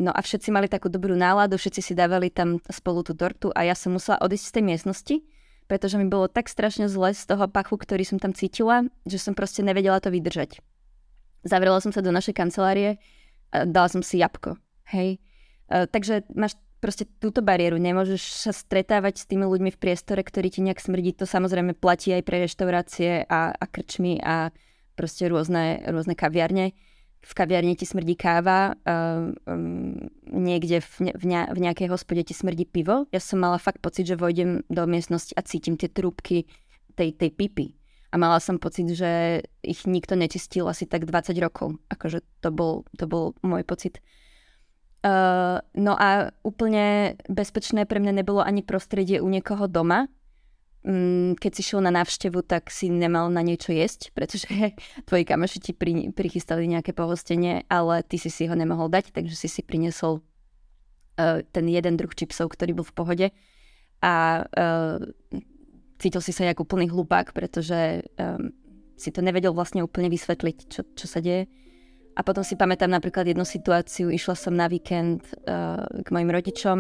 No 0.02 0.10
a 0.12 0.20
všetci 0.20 0.50
mali 0.50 0.68
takú 0.68 0.90
dobrú 0.90 1.14
náladu, 1.14 1.56
všetci 1.56 1.82
si 1.82 1.94
dávali 1.94 2.34
tam 2.34 2.60
spolu 2.68 3.06
tú 3.06 3.14
tortu 3.14 3.54
a 3.54 3.64
ja 3.64 3.78
som 3.78 3.94
musela 3.96 4.20
odísť 4.20 4.46
z 4.50 4.54
tej 4.54 4.64
miestnosti, 4.66 5.16
pretože 5.70 5.96
mi 5.96 6.10
bolo 6.10 6.28
tak 6.28 6.52
strašne 6.52 6.90
zle 6.92 7.16
z 7.16 7.24
toho 7.24 7.46
pachu, 7.48 7.78
ktorý 7.80 8.04
som 8.04 8.20
tam 8.20 8.36
cítila, 8.36 8.84
že 9.08 9.22
som 9.22 9.38
proste 9.38 9.64
nevedela 9.64 10.02
to 10.04 10.12
vydržať. 10.12 10.60
Zavrela 11.46 11.80
som 11.80 11.94
sa 11.96 12.04
do 12.04 12.12
našej 12.12 12.36
kancelárie 12.36 13.00
a 13.54 13.64
dala 13.64 13.88
som 13.88 14.02
si 14.04 14.20
jabko. 14.20 14.60
Hej. 14.92 15.22
E, 15.70 15.88
takže 15.88 16.28
máš 16.34 16.58
proste 16.84 17.08
túto 17.24 17.40
bariéru. 17.40 17.80
Nemôžeš 17.80 18.44
sa 18.44 18.52
stretávať 18.52 19.24
s 19.24 19.28
tými 19.32 19.48
ľuďmi 19.48 19.72
v 19.72 19.80
priestore, 19.80 20.20
ktorý 20.20 20.52
ti 20.52 20.60
nejak 20.60 20.84
smrdí. 20.84 21.16
To 21.16 21.24
samozrejme 21.24 21.80
platí 21.80 22.12
aj 22.12 22.28
pre 22.28 22.44
reštaurácie 22.44 23.24
a, 23.24 23.56
a 23.56 23.66
krčmy 23.72 24.20
a 24.20 24.52
proste 25.00 25.32
rôzne, 25.32 25.80
rôzne 25.88 26.20
kaviarne 26.20 26.76
v 27.24 27.32
kaviarni 27.32 27.80
ti 27.80 27.88
smrdí 27.88 28.20
káva, 28.20 28.76
um, 28.84 29.96
niekde 30.28 30.84
v, 30.84 30.96
ne, 31.08 31.12
v, 31.16 31.24
ne, 31.24 31.42
v 31.56 31.60
nejakej 31.64 31.88
hospode 31.88 32.20
ti 32.28 32.36
smrdí 32.36 32.68
pivo. 32.68 33.08
Ja 33.16 33.24
som 33.24 33.40
mala 33.40 33.56
fakt 33.56 33.80
pocit, 33.80 34.12
že 34.12 34.20
vojdem 34.20 34.68
do 34.68 34.84
miestnosti 34.84 35.32
a 35.40 35.42
cítim 35.48 35.80
tie 35.80 35.88
trúbky 35.88 36.52
tej, 37.00 37.16
tej 37.16 37.32
pipy. 37.32 37.80
A 38.14 38.20
mala 38.20 38.38
som 38.44 38.62
pocit, 38.62 38.92
že 38.94 39.42
ich 39.64 39.88
nikto 39.90 40.14
nečistil 40.14 40.68
asi 40.70 40.86
tak 40.86 41.08
20 41.08 41.34
rokov. 41.42 41.80
Akože 41.90 42.22
to 42.44 42.54
bol, 42.54 42.86
to 42.94 43.08
bol 43.10 43.34
môj 43.42 43.64
pocit. 43.66 44.04
Uh, 45.04 45.60
no 45.76 46.00
a 46.00 46.32
úplne 46.48 47.20
bezpečné 47.28 47.84
pre 47.84 48.00
mňa 48.00 48.24
nebolo 48.24 48.40
ani 48.40 48.64
prostredie 48.64 49.20
u 49.20 49.28
niekoho 49.28 49.68
doma, 49.68 50.08
Mm, 50.84 51.40
keď 51.40 51.52
si 51.56 51.64
šiel 51.64 51.80
na 51.80 51.96
návštevu, 51.96 52.44
tak 52.44 52.68
si 52.68 52.92
nemal 52.92 53.32
na 53.32 53.40
niečo 53.40 53.72
jesť, 53.72 54.12
pretože 54.12 54.52
tvoji 55.08 55.24
kamoši 55.24 55.60
ti 55.64 55.72
pri, 55.72 56.12
prichystali 56.12 56.68
nejaké 56.68 56.92
pohostenie, 56.92 57.64
ale 57.72 58.04
ty 58.04 58.20
si 58.20 58.28
si 58.28 58.52
ho 58.52 58.56
nemohol 58.56 58.92
dať, 58.92 59.16
takže 59.16 59.32
si 59.32 59.48
si 59.48 59.64
priniesol 59.64 60.20
uh, 60.20 61.40
ten 61.56 61.66
jeden 61.72 61.96
druh 61.96 62.12
čipsov, 62.12 62.52
ktorý 62.52 62.76
bol 62.76 62.84
v 62.84 62.96
pohode 63.00 63.28
a 64.04 64.44
uh, 64.44 65.00
cítil 66.04 66.20
si 66.20 66.36
sa 66.36 66.52
jak 66.52 66.60
úplný 66.60 66.92
hlupák, 66.92 67.32
pretože 67.32 68.04
um, 68.20 68.52
si 69.00 69.08
to 69.08 69.24
nevedel 69.24 69.56
vlastne 69.56 69.88
úplne 69.88 70.12
vysvetliť, 70.12 70.58
čo, 70.68 70.84
čo 70.84 71.08
sa 71.08 71.24
deje. 71.24 71.48
A 72.14 72.22
potom 72.22 72.46
si 72.46 72.54
pamätám 72.54 72.94
napríklad 72.94 73.26
jednu 73.26 73.42
situáciu, 73.42 74.14
išla 74.14 74.38
som 74.38 74.54
na 74.54 74.70
víkend 74.70 75.26
uh, 75.50 75.82
k 76.02 76.08
mojim 76.14 76.30
rodičom, 76.30 76.80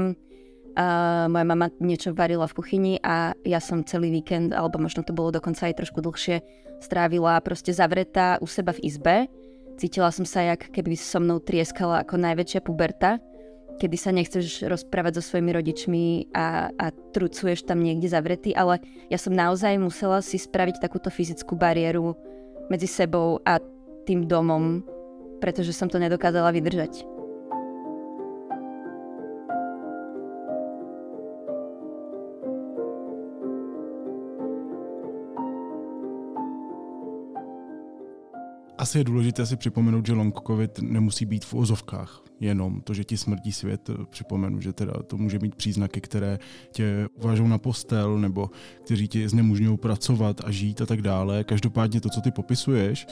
Uh, 0.73 1.29
moja 1.29 1.45
mama 1.45 1.69
niečo 1.77 2.17
varila 2.17 2.49
v 2.49 2.57
kuchyni 2.57 2.93
a 3.05 3.37
ja 3.45 3.61
som 3.61 3.85
celý 3.85 4.09
víkend, 4.09 4.57
alebo 4.57 4.81
možno 4.81 5.05
to 5.05 5.13
bolo 5.13 5.29
dokonca 5.29 5.69
aj 5.69 5.77
trošku 5.77 6.01
dlhšie, 6.01 6.41
strávila 6.81 7.37
proste 7.45 7.69
zavretá 7.69 8.41
u 8.41 8.49
seba 8.49 8.73
v 8.73 8.81
izbe. 8.89 9.29
Cítila 9.77 10.09
som 10.09 10.25
sa, 10.25 10.41
jak 10.41 10.73
keby 10.73 10.97
so 10.97 11.21
mnou 11.21 11.37
trieskala 11.37 12.01
ako 12.01 12.17
najväčšia 12.17 12.65
puberta, 12.65 13.21
kedy 13.77 13.97
sa 14.01 14.09
nechceš 14.17 14.65
rozprávať 14.65 15.21
so 15.21 15.29
svojimi 15.29 15.53
rodičmi 15.53 16.05
a, 16.33 16.73
a 16.73 16.89
trucuješ 16.89 17.69
tam 17.69 17.77
niekde 17.85 18.09
zavretý, 18.09 18.57
ale 18.57 18.81
ja 19.13 19.21
som 19.21 19.37
naozaj 19.37 19.77
musela 19.77 20.25
si 20.25 20.41
spraviť 20.41 20.81
takúto 20.81 21.13
fyzickú 21.13 21.53
bariéru 21.53 22.17
medzi 22.73 22.89
sebou 22.89 23.37
a 23.45 23.61
tým 24.09 24.25
domom, 24.25 24.81
pretože 25.43 25.75
som 25.75 25.91
to 25.91 25.99
nedokázala 25.99 26.55
vydržať. 26.55 27.12
Asi 38.83 38.97
je 38.97 39.03
důležité 39.03 39.45
si 39.45 39.55
připomenout, 39.55 40.05
že 40.05 40.13
long 40.13 40.39
covid 40.47 40.79
nemusí 40.81 41.25
být 41.25 41.45
v 41.45 41.53
ozovkách 41.53 42.23
jenom 42.39 42.81
to, 42.81 42.93
že 42.93 43.03
ti 43.03 43.17
smrdí 43.17 43.51
svět. 43.51 43.89
Připomenu, 44.09 44.61
že 44.61 44.73
teda 44.73 44.93
to 45.07 45.17
může 45.17 45.39
mít 45.39 45.55
příznaky, 45.55 46.01
které 46.01 46.39
tě 46.71 47.07
uvážou 47.15 47.47
na 47.47 47.57
postel 47.57 48.19
nebo 48.19 48.49
kteří 48.83 49.07
ti 49.07 49.29
znemožňují 49.29 49.77
pracovat 49.77 50.41
a 50.45 50.51
žít 50.51 50.81
a 50.81 50.85
tak 50.85 51.01
dále. 51.01 51.43
Každopádně 51.43 52.01
to, 52.01 52.09
co 52.09 52.21
ty 52.21 52.31
popisuješ, 52.31 53.07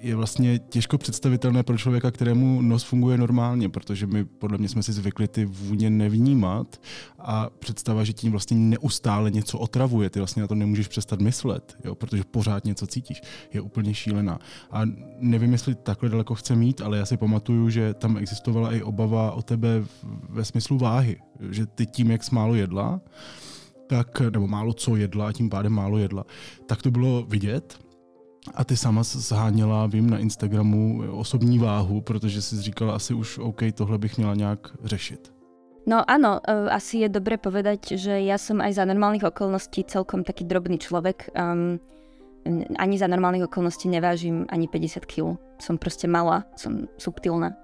je 0.00 0.16
vlastně 0.16 0.58
těžko 0.58 0.98
představitelné 0.98 1.62
pro 1.62 1.78
člověka, 1.78 2.10
kterému 2.10 2.62
nos 2.62 2.82
funguje 2.82 3.18
normálně, 3.18 3.68
protože 3.68 4.06
my 4.06 4.24
podle 4.24 4.58
mě 4.58 4.68
jsme 4.68 4.82
si 4.82 4.92
zvykli 4.92 5.28
ty 5.28 5.44
vůně 5.44 5.90
nevnímat 5.90 6.80
a 7.18 7.50
představa, 7.58 8.04
že 8.04 8.12
tím 8.12 8.30
vlastně 8.30 8.56
neustále 8.56 9.30
něco 9.30 9.58
otravuje, 9.58 10.10
ty 10.10 10.20
vlastně 10.20 10.42
na 10.42 10.48
to 10.48 10.54
nemůžeš 10.54 10.88
přestat 10.88 11.20
myslet, 11.20 11.76
jo, 11.84 11.94
protože 11.94 12.24
pořád 12.24 12.64
něco 12.64 12.86
cítíš, 12.86 13.22
je 13.52 13.60
úplně 13.60 13.94
šílená. 13.94 14.38
A 14.70 14.82
nevím, 15.18 15.52
jestli 15.52 15.74
takhle 15.74 16.08
daleko 16.08 16.34
chce 16.34 16.56
mít, 16.56 16.80
ale 16.80 16.98
já 16.98 17.06
si 17.06 17.16
pamatuju, 17.16 17.70
že 17.70 17.94
tam 17.94 18.16
existovala 18.16 18.72
i 18.72 18.82
obava 18.82 19.32
o 19.32 19.42
tebe 19.42 19.84
ve 20.28 20.44
smyslu 20.44 20.78
váhy, 20.78 21.16
že 21.50 21.66
ty 21.66 21.86
tím, 21.86 22.10
jak 22.10 22.24
jsi 22.24 22.34
málo 22.34 22.54
jedla, 22.54 23.00
tak, 23.86 24.20
nebo 24.20 24.46
málo 24.46 24.72
co 24.72 24.96
jedla 24.96 25.28
a 25.28 25.32
tím 25.32 25.50
pádem 25.50 25.72
málo 25.72 25.98
jedla, 25.98 26.24
tak 26.66 26.82
to 26.82 26.90
bylo 26.90 27.22
vidět 27.22 27.78
a 28.54 28.64
ty 28.64 28.76
sama 28.76 29.02
zháněla, 29.02 29.86
vím, 29.86 30.10
na 30.10 30.18
Instagramu 30.18 31.02
osobní 31.10 31.58
váhu, 31.58 32.00
protože 32.00 32.42
jsi 32.42 32.62
říkala 32.62 32.94
asi 32.94 33.14
už 33.14 33.38
OK, 33.38 33.60
tohle 33.74 33.98
bych 33.98 34.16
měla 34.16 34.34
nějak 34.34 34.68
řešit. 34.84 35.34
No 35.86 36.00
áno, 36.08 36.40
e, 36.40 36.72
asi 36.72 37.04
je 37.04 37.08
dobre 37.12 37.36
povedať, 37.36 38.00
že 38.00 38.24
ja 38.24 38.40
som 38.40 38.64
aj 38.64 38.72
za 38.80 38.88
normálnych 38.88 39.28
okolností 39.28 39.84
celkom 39.84 40.24
taký 40.24 40.48
drobný 40.48 40.80
človek. 40.80 41.28
Um, 41.36 41.76
ani 42.76 42.96
za 43.00 43.08
normálnych 43.08 43.48
okolností 43.48 43.88
nevážim 43.88 44.44
ani 44.52 44.68
50 44.68 45.08
kg. 45.08 45.40
Som 45.56 45.80
proste 45.80 46.04
malá, 46.04 46.44
som 46.60 46.88
subtilná. 47.00 47.56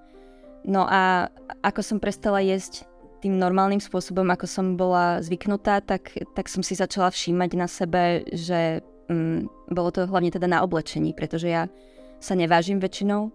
No 0.65 0.85
a 0.89 1.29
ako 1.65 1.81
som 1.81 1.97
prestala 1.97 2.41
jesť 2.41 2.85
tým 3.21 3.37
normálnym 3.37 3.77
spôsobom, 3.77 4.25
ako 4.33 4.45
som 4.49 4.65
bola 4.77 5.21
zvyknutá, 5.21 5.85
tak, 5.85 6.17
tak 6.33 6.49
som 6.49 6.65
si 6.65 6.73
začala 6.73 7.13
všímať 7.13 7.51
na 7.53 7.69
sebe, 7.69 8.25
že 8.33 8.81
um, 9.09 9.45
bolo 9.69 9.93
to 9.93 10.09
hlavne 10.09 10.33
teda 10.33 10.49
na 10.49 10.65
oblečení, 10.65 11.13
pretože 11.13 11.45
ja 11.49 11.69
sa 12.17 12.33
nevážim 12.33 12.81
väčšinou, 12.81 13.29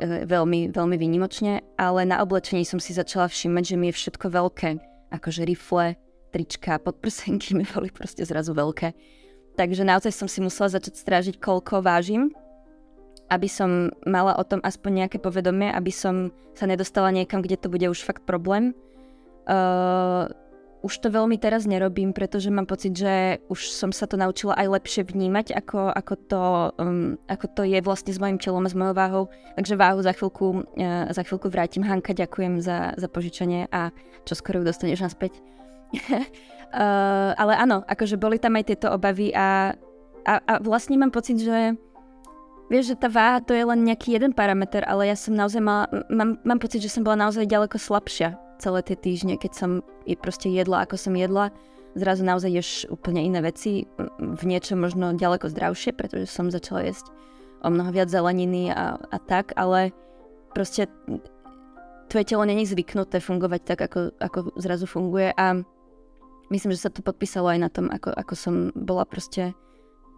e, 0.00 0.28
veľmi, 0.28 0.72
veľmi 0.72 0.96
výnimočne, 0.96 1.64
ale 1.80 2.04
na 2.04 2.20
oblečení 2.20 2.68
som 2.68 2.76
si 2.76 2.92
začala 2.92 3.28
všímať, 3.28 3.64
že 3.64 3.76
mi 3.80 3.88
je 3.88 3.96
všetko 3.96 4.26
veľké, 4.28 4.70
akože 5.12 5.48
rifle, 5.48 5.96
trička, 6.32 6.80
podprsenky 6.80 7.52
mi 7.58 7.64
boli 7.64 7.88
proste 7.88 8.24
zrazu 8.28 8.52
veľké. 8.52 8.92
Takže 9.54 9.86
naozaj 9.86 10.12
som 10.12 10.26
si 10.26 10.42
musela 10.42 10.66
začať 10.66 10.98
strážiť, 10.98 11.34
koľko 11.38 11.78
vážim, 11.78 12.34
aby 13.30 13.48
som 13.48 13.94
mala 14.04 14.34
o 14.34 14.44
tom 14.44 14.58
aspoň 14.60 15.06
nejaké 15.06 15.18
povedomie, 15.22 15.70
aby 15.70 15.94
som 15.94 16.34
sa 16.54 16.66
nedostala 16.66 17.14
niekam, 17.14 17.42
kde 17.42 17.58
to 17.58 17.70
bude 17.70 17.86
už 17.86 18.02
fakt 18.02 18.26
problém. 18.26 18.74
Uh, 19.44 20.30
už 20.84 21.00
to 21.00 21.08
veľmi 21.08 21.40
teraz 21.40 21.64
nerobím, 21.64 22.12
pretože 22.12 22.52
mám 22.52 22.68
pocit, 22.68 22.92
že 22.92 23.40
už 23.48 23.72
som 23.72 23.88
sa 23.88 24.04
to 24.04 24.20
naučila 24.20 24.52
aj 24.52 24.68
lepšie 24.68 25.02
vnímať, 25.08 25.56
ako, 25.56 25.88
ako, 25.88 26.14
to, 26.28 26.42
um, 26.76 27.16
ako 27.24 27.46
to 27.56 27.62
je 27.64 27.80
vlastne 27.80 28.12
s 28.12 28.20
mojim 28.20 28.36
telom 28.36 28.68
a 28.68 28.70
s 28.70 28.76
mojou 28.76 28.92
váhou. 28.92 29.24
Takže 29.56 29.80
váhu 29.80 30.04
za 30.04 30.12
chvíľku, 30.12 30.66
uh, 30.76 31.08
za 31.08 31.22
chvíľku 31.24 31.48
vrátim. 31.48 31.86
Hanka, 31.88 32.12
ďakujem 32.12 32.60
za, 32.60 32.92
za 33.00 33.08
požičanie 33.08 33.70
a 33.72 33.94
čo 34.28 34.36
skoro 34.36 34.60
ju 34.60 34.68
dostaneš 34.68 35.00
naspäť. 35.08 35.40
uh, 36.74 37.32
ale 37.38 37.54
áno, 37.54 37.86
akože 37.86 38.18
boli 38.18 38.42
tam 38.42 38.58
aj 38.58 38.64
tieto 38.66 38.90
obavy 38.90 39.30
a, 39.30 39.72
a, 40.26 40.32
a 40.42 40.52
vlastne 40.58 40.98
mám 40.98 41.14
pocit, 41.14 41.38
že 41.38 41.78
Vieš, 42.64 42.96
že 42.96 43.00
tá 43.00 43.12
váha 43.12 43.44
to 43.44 43.52
je 43.52 43.60
len 43.60 43.84
nejaký 43.84 44.16
jeden 44.16 44.32
parameter, 44.32 44.88
ale 44.88 45.12
ja 45.12 45.16
som 45.20 45.36
naozaj 45.36 45.60
mala, 45.60 45.84
mám, 46.08 46.40
mám 46.48 46.56
pocit, 46.56 46.80
že 46.80 46.88
som 46.88 47.04
bola 47.04 47.28
naozaj 47.28 47.44
ďaleko 47.44 47.76
slabšia 47.76 48.40
celé 48.56 48.80
tie 48.80 48.96
týždne, 48.96 49.36
keď 49.36 49.52
som 49.52 49.70
je 50.08 50.16
proste 50.16 50.48
jedla, 50.48 50.88
ako 50.88 50.96
som 50.96 51.12
jedla, 51.12 51.52
zrazu 51.92 52.24
naozaj 52.24 52.50
ješ 52.50 52.70
úplne 52.88 53.20
iné 53.20 53.44
veci, 53.44 53.84
v 54.16 54.42
niečo 54.48 54.80
možno 54.80 55.12
ďaleko 55.12 55.52
zdravšie, 55.52 55.92
pretože 55.92 56.32
som 56.32 56.48
začala 56.48 56.88
jesť 56.88 57.12
o 57.60 57.68
mnoho 57.68 57.92
viac 57.92 58.08
zeleniny 58.08 58.72
a, 58.72 58.96
a 58.96 59.18
tak, 59.20 59.52
ale 59.60 59.92
proste 60.56 60.88
tvoje 62.08 62.24
telo 62.24 62.48
není 62.48 62.64
zvyknuté 62.64 63.20
fungovať 63.20 63.60
tak, 63.64 63.80
ako, 63.90 64.00
ako 64.20 64.38
zrazu 64.56 64.88
funguje 64.88 65.36
a 65.36 65.60
myslím, 66.50 66.72
že 66.72 66.84
sa 66.84 66.90
to 66.90 67.04
podpísalo 67.04 67.48
aj 67.52 67.58
na 67.58 67.70
tom, 67.70 67.86
ako, 67.88 68.10
ako 68.12 68.34
som 68.34 68.54
bola 68.74 69.04
proste 69.04 69.54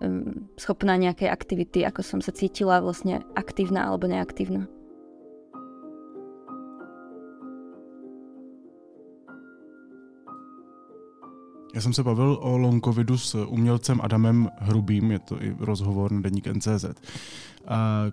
um, 0.00 0.48
schopná 0.56 0.96
nejakej 0.96 1.28
aktivity, 1.30 1.84
ako 1.86 2.02
som 2.02 2.20
sa 2.22 2.34
cítila 2.34 2.82
vlastne 2.82 3.22
aktívna 3.36 3.86
alebo 3.86 4.06
neaktívna. 4.06 4.66
Já 11.76 11.82
jsem 11.82 11.92
se 11.92 12.02
bavil 12.02 12.38
o 12.40 12.56
long 12.56 12.84
covidu 12.84 13.18
s 13.18 13.34
umělcem 13.34 14.00
Adamem 14.02 14.50
Hrubým, 14.58 15.10
je 15.10 15.18
to 15.18 15.42
i 15.42 15.56
rozhovor 15.60 16.12
na 16.12 16.20
deník 16.20 16.46
NCZ. 16.46 16.84
A 17.66 18.06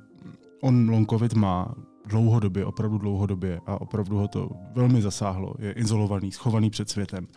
on 0.61 0.89
long 0.89 1.09
covid 1.09 1.33
má 1.33 1.75
dlouhodobě, 2.05 2.65
opravdu 2.65 2.97
dlouhodobě 2.97 3.61
a 3.65 3.81
opravdu 3.81 4.17
ho 4.17 4.27
to 4.27 4.49
velmi 4.75 5.01
zasáhlo. 5.01 5.53
Je 5.59 5.71
izolovaný, 5.71 6.31
schovaný 6.31 6.69
před 6.69 6.89
světem. 6.89 7.27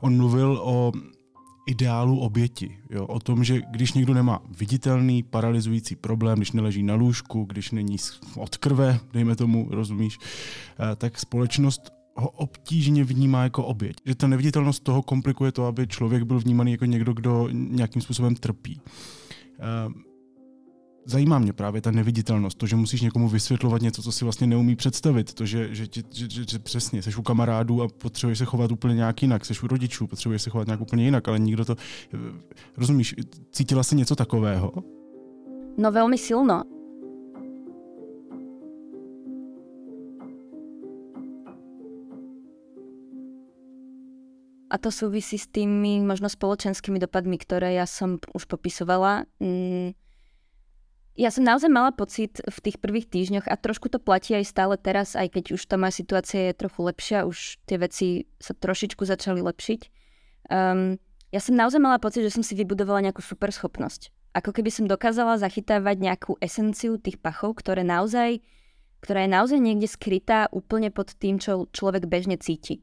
On 0.00 0.16
mluvil 0.16 0.60
o 0.62 0.92
ideálu 1.66 2.18
oběti. 2.18 2.78
Jo? 2.90 3.06
O 3.06 3.20
tom, 3.20 3.44
že 3.44 3.62
když 3.70 3.92
někdo 3.92 4.14
nemá 4.14 4.42
viditelný, 4.58 5.22
paralyzující 5.22 5.96
problém, 5.96 6.38
když 6.38 6.52
neleží 6.52 6.82
na 6.82 6.94
lůžku, 6.94 7.44
když 7.44 7.70
není 7.70 7.96
od 8.36 8.56
krve, 8.56 9.00
dejme 9.12 9.36
tomu, 9.36 9.68
rozumíš, 9.70 10.18
eh, 10.18 10.96
tak 10.96 11.18
společnost 11.18 11.90
ho 12.16 12.28
obtížně 12.28 13.04
vnímá 13.04 13.42
jako 13.42 13.64
oběť. 13.64 13.96
Že 14.06 14.14
ta 14.14 14.26
neviditelnost 14.26 14.82
toho 14.82 15.02
komplikuje 15.02 15.52
to, 15.52 15.66
aby 15.66 15.86
člověk 15.86 16.22
byl 16.22 16.38
vnímaný 16.38 16.72
jako 16.72 16.84
někdo, 16.84 17.12
kdo 17.12 17.48
nějakým 17.52 18.02
způsobem 18.02 18.34
trpí. 18.34 18.80
Zajímá 21.06 21.38
mě 21.38 21.52
právě 21.52 21.80
ta 21.80 21.90
neviditelnost, 21.90 22.58
to, 22.58 22.66
že 22.66 22.76
musíš 22.76 23.00
někomu 23.00 23.28
vysvětlovat 23.28 23.82
něco, 23.82 24.02
co 24.02 24.12
si 24.12 24.24
vlastně 24.24 24.46
neumí 24.46 24.76
představit, 24.76 25.34
to, 25.34 25.46
že, 25.46 25.74
že, 25.74 25.86
že, 25.92 26.02
že, 26.30 26.44
že 26.50 26.58
přesně, 26.58 27.02
jsi 27.02 27.14
u 27.14 27.22
kamarádů 27.22 27.82
a 27.82 27.88
potřebuješ 27.88 28.38
se 28.38 28.44
chovat 28.44 28.72
úplně 28.72 28.94
nějak 28.94 29.22
jinak, 29.22 29.44
jsi 29.44 29.54
u 29.62 29.66
rodičů, 29.66 30.06
potřebuješ 30.06 30.42
se 30.42 30.50
chovat 30.50 30.66
nějak 30.66 30.80
úplně 30.80 31.04
jinak, 31.04 31.28
ale 31.28 31.38
nikdo 31.38 31.64
to, 31.64 31.76
rozumíš, 32.76 33.14
cítila 33.50 33.82
jsi 33.82 33.96
něco 33.96 34.16
takového? 34.16 34.72
No 35.78 35.92
velmi 35.92 36.18
silno. 36.18 36.62
A 44.70 44.78
to 44.78 44.90
súvisí 44.90 45.38
s 45.38 45.46
tými 45.46 46.02
možno 46.02 46.26
spoločenskými 46.26 46.98
dopadmi, 46.98 47.38
ktoré 47.38 47.78
ja 47.78 47.86
som 47.86 48.18
už 48.34 48.50
popisovala. 48.50 49.22
Mm, 49.38 49.94
ja 51.14 51.30
som 51.30 51.46
naozaj 51.46 51.70
mala 51.70 51.94
pocit 51.94 52.42
v 52.42 52.58
tých 52.58 52.82
prvých 52.82 53.06
týždňoch 53.06 53.46
a 53.46 53.54
trošku 53.54 53.86
to 53.86 54.02
platí 54.02 54.34
aj 54.34 54.50
stále 54.50 54.74
teraz, 54.74 55.14
aj 55.14 55.38
keď 55.38 55.54
už 55.54 55.62
tá 55.70 55.78
moja 55.78 55.94
situácia 55.94 56.50
je 56.50 56.58
trochu 56.58 56.80
lepšia, 56.82 57.22
už 57.22 57.62
tie 57.70 57.78
veci 57.78 58.06
sa 58.42 58.50
trošičku 58.50 59.06
začali 59.06 59.38
lepšiť. 59.38 59.80
Um, 60.50 60.98
ja 61.30 61.38
som 61.38 61.54
naozaj 61.54 61.78
mala 61.78 62.02
pocit, 62.02 62.26
že 62.26 62.34
som 62.34 62.42
si 62.42 62.58
vybudovala 62.58 63.06
nejakú 63.10 63.22
super 63.22 63.54
schopnosť. 63.54 64.10
Ako 64.34 64.50
keby 64.50 64.70
som 64.74 64.90
dokázala 64.90 65.38
zachytávať 65.38 65.96
nejakú 66.02 66.34
esenciu 66.42 66.98
tých 66.98 67.22
pachov, 67.22 67.62
ktoré 67.62 67.86
naozaj, 67.86 68.42
ktorá 68.98 69.22
je 69.22 69.30
naozaj 69.30 69.58
niekde 69.62 69.86
skrytá 69.86 70.50
úplne 70.50 70.90
pod 70.90 71.14
tým, 71.14 71.38
čo 71.38 71.70
človek 71.70 72.10
bežne 72.10 72.34
cíti. 72.42 72.82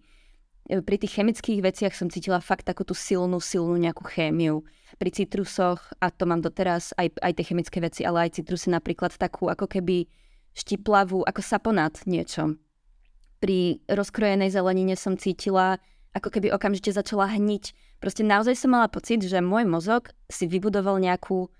Pri 0.72 0.96
tých 0.96 1.20
chemických 1.20 1.60
veciach 1.60 1.92
som 1.92 2.08
cítila 2.08 2.40
fakt 2.40 2.64
takú 2.64 2.88
tú 2.88 2.96
silnú, 2.96 3.44
silnú 3.44 3.76
nejakú 3.76 4.08
chémiu 4.08 4.64
pri 4.96 5.12
citrusoch, 5.12 5.84
a 6.00 6.08
to 6.08 6.24
mám 6.24 6.40
doteraz, 6.40 6.96
aj, 6.96 7.12
aj 7.20 7.32
tie 7.36 7.46
chemické 7.52 7.78
veci, 7.84 8.08
ale 8.08 8.28
aj 8.28 8.40
citrusy 8.40 8.72
napríklad 8.72 9.12
takú 9.20 9.52
ako 9.52 9.68
keby 9.68 10.08
štiplavú, 10.56 11.28
ako 11.28 11.42
saponát 11.44 12.00
niečo. 12.08 12.56
Pri 13.44 13.84
rozkrojenej 13.92 14.48
zelenine 14.48 14.96
som 14.96 15.20
cítila, 15.20 15.76
ako 16.16 16.32
keby 16.32 16.56
okamžite 16.56 16.96
začala 16.96 17.28
hniť. 17.28 17.76
Proste 18.00 18.24
naozaj 18.24 18.56
som 18.56 18.72
mala 18.72 18.88
pocit, 18.88 19.24
že 19.24 19.44
môj 19.44 19.68
mozog 19.68 20.16
si 20.32 20.48
vybudoval 20.48 21.04
nejakú 21.04 21.52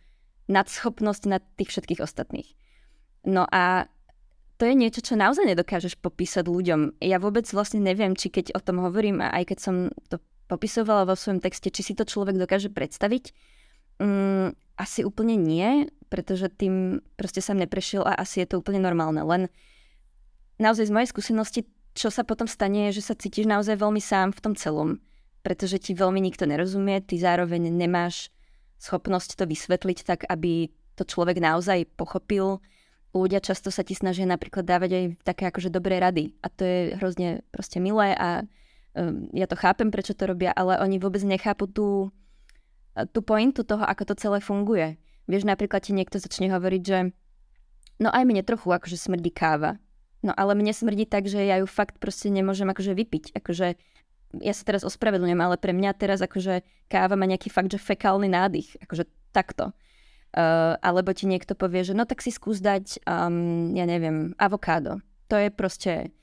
nadschopnosť 0.48 1.24
nad 1.28 1.44
tých 1.60 1.76
všetkých 1.76 2.04
ostatných. 2.04 2.48
No 3.28 3.44
a 3.48 3.92
to 4.62 4.70
je 4.70 4.78
niečo, 4.78 5.02
čo 5.02 5.18
naozaj 5.18 5.50
nedokážeš 5.50 5.98
popísať 5.98 6.46
ľuďom. 6.46 7.02
Ja 7.02 7.18
vôbec 7.18 7.50
vlastne 7.50 7.82
neviem, 7.82 8.14
či 8.14 8.30
keď 8.30 8.54
o 8.54 8.62
tom 8.62 8.78
hovorím, 8.86 9.18
a 9.18 9.34
aj 9.42 9.50
keď 9.50 9.58
som 9.58 9.76
to 10.06 10.22
popisovala 10.46 11.10
vo 11.10 11.18
svojom 11.18 11.42
texte, 11.42 11.74
či 11.74 11.82
si 11.82 11.94
to 11.98 12.06
človek 12.06 12.38
dokáže 12.38 12.70
predstaviť. 12.70 13.34
Mm, 13.98 14.54
asi 14.78 15.02
úplne 15.02 15.34
nie, 15.34 15.90
pretože 16.14 16.54
tým 16.54 17.02
proste 17.18 17.42
som 17.42 17.58
neprešiel 17.58 18.06
a 18.06 18.22
asi 18.22 18.46
je 18.46 18.54
to 18.54 18.62
úplne 18.62 18.86
normálne. 18.86 19.26
Len 19.26 19.50
naozaj 20.62 20.90
z 20.90 20.94
mojej 20.94 21.10
skúsenosti, 21.10 21.66
čo 21.98 22.14
sa 22.14 22.22
potom 22.22 22.46
stane, 22.46 22.94
je, 22.94 23.02
že 23.02 23.10
sa 23.10 23.18
cítiš 23.18 23.50
naozaj 23.50 23.82
veľmi 23.82 23.98
sám 23.98 24.30
v 24.30 24.44
tom 24.46 24.54
celom, 24.54 25.02
pretože 25.42 25.82
ti 25.82 25.98
veľmi 25.98 26.22
nikto 26.22 26.46
nerozumie, 26.46 27.02
ty 27.02 27.18
zároveň 27.18 27.66
nemáš 27.74 28.30
schopnosť 28.78 29.42
to 29.42 29.50
vysvetliť 29.50 30.06
tak, 30.06 30.30
aby 30.30 30.70
to 30.94 31.02
človek 31.02 31.42
naozaj 31.42 31.90
pochopil. 31.98 32.62
Ľudia 33.12 33.44
často 33.44 33.68
sa 33.76 33.84
ti 33.84 33.92
snažia 33.92 34.24
napríklad 34.24 34.64
dávať 34.64 34.92
aj 34.96 35.04
také 35.28 35.44
akože 35.52 35.68
dobré 35.68 36.00
rady 36.00 36.32
a 36.40 36.48
to 36.48 36.64
je 36.64 36.80
hrozne 36.96 37.44
proste 37.52 37.84
milé 37.84 38.16
a 38.16 38.48
um, 38.96 39.28
ja 39.36 39.52
to 39.52 39.60
chápem, 39.60 39.92
prečo 39.92 40.16
to 40.16 40.24
robia, 40.32 40.56
ale 40.56 40.80
oni 40.80 40.96
vôbec 40.96 41.20
nechápu 41.28 41.68
tú, 41.68 42.08
tú 43.12 43.20
pointu 43.20 43.68
toho, 43.68 43.84
ako 43.84 44.08
to 44.08 44.14
celé 44.16 44.40
funguje. 44.40 44.96
Vieš, 45.28 45.44
napríklad 45.44 45.84
ti 45.84 45.92
niekto 45.92 46.24
začne 46.24 46.48
hovoriť, 46.56 46.84
že 46.88 47.12
no 48.00 48.08
aj 48.10 48.24
mne 48.24 48.48
trochu 48.48 48.72
akože 48.72 48.96
smrdí 48.96 49.36
káva. 49.36 49.76
No 50.22 50.32
ale 50.38 50.54
mne 50.54 50.72
smrdí 50.72 51.10
tak, 51.10 51.28
že 51.28 51.44
ja 51.44 51.60
ju 51.60 51.68
fakt 51.68 51.98
proste 51.98 52.30
nemôžem 52.30 52.70
akože 52.70 52.94
vypiť. 52.94 53.36
Akože 53.42 53.76
ja 54.40 54.54
sa 54.56 54.64
teraz 54.64 54.88
ospravedlňujem, 54.88 55.42
ale 55.42 55.60
pre 55.60 55.76
mňa 55.76 55.92
teraz 55.98 56.24
akože 56.24 56.64
káva 56.88 57.20
má 57.20 57.26
nejaký 57.28 57.52
fakt, 57.52 57.74
že 57.74 57.82
fekálny 57.82 58.32
nádych. 58.32 58.80
Akože 58.86 59.10
takto. 59.36 59.76
Uh, 60.32 60.80
alebo 60.80 61.12
ti 61.12 61.28
niekto 61.28 61.60
povie, 61.60 61.84
že 61.84 61.92
no 61.92 62.08
tak 62.08 62.24
si 62.24 62.32
skús 62.32 62.64
dať, 62.64 63.04
um, 63.04 63.76
ja 63.76 63.84
neviem, 63.84 64.32
avokádo. 64.40 65.04
To 65.28 65.36
je 65.36 65.52
proste 65.52 66.16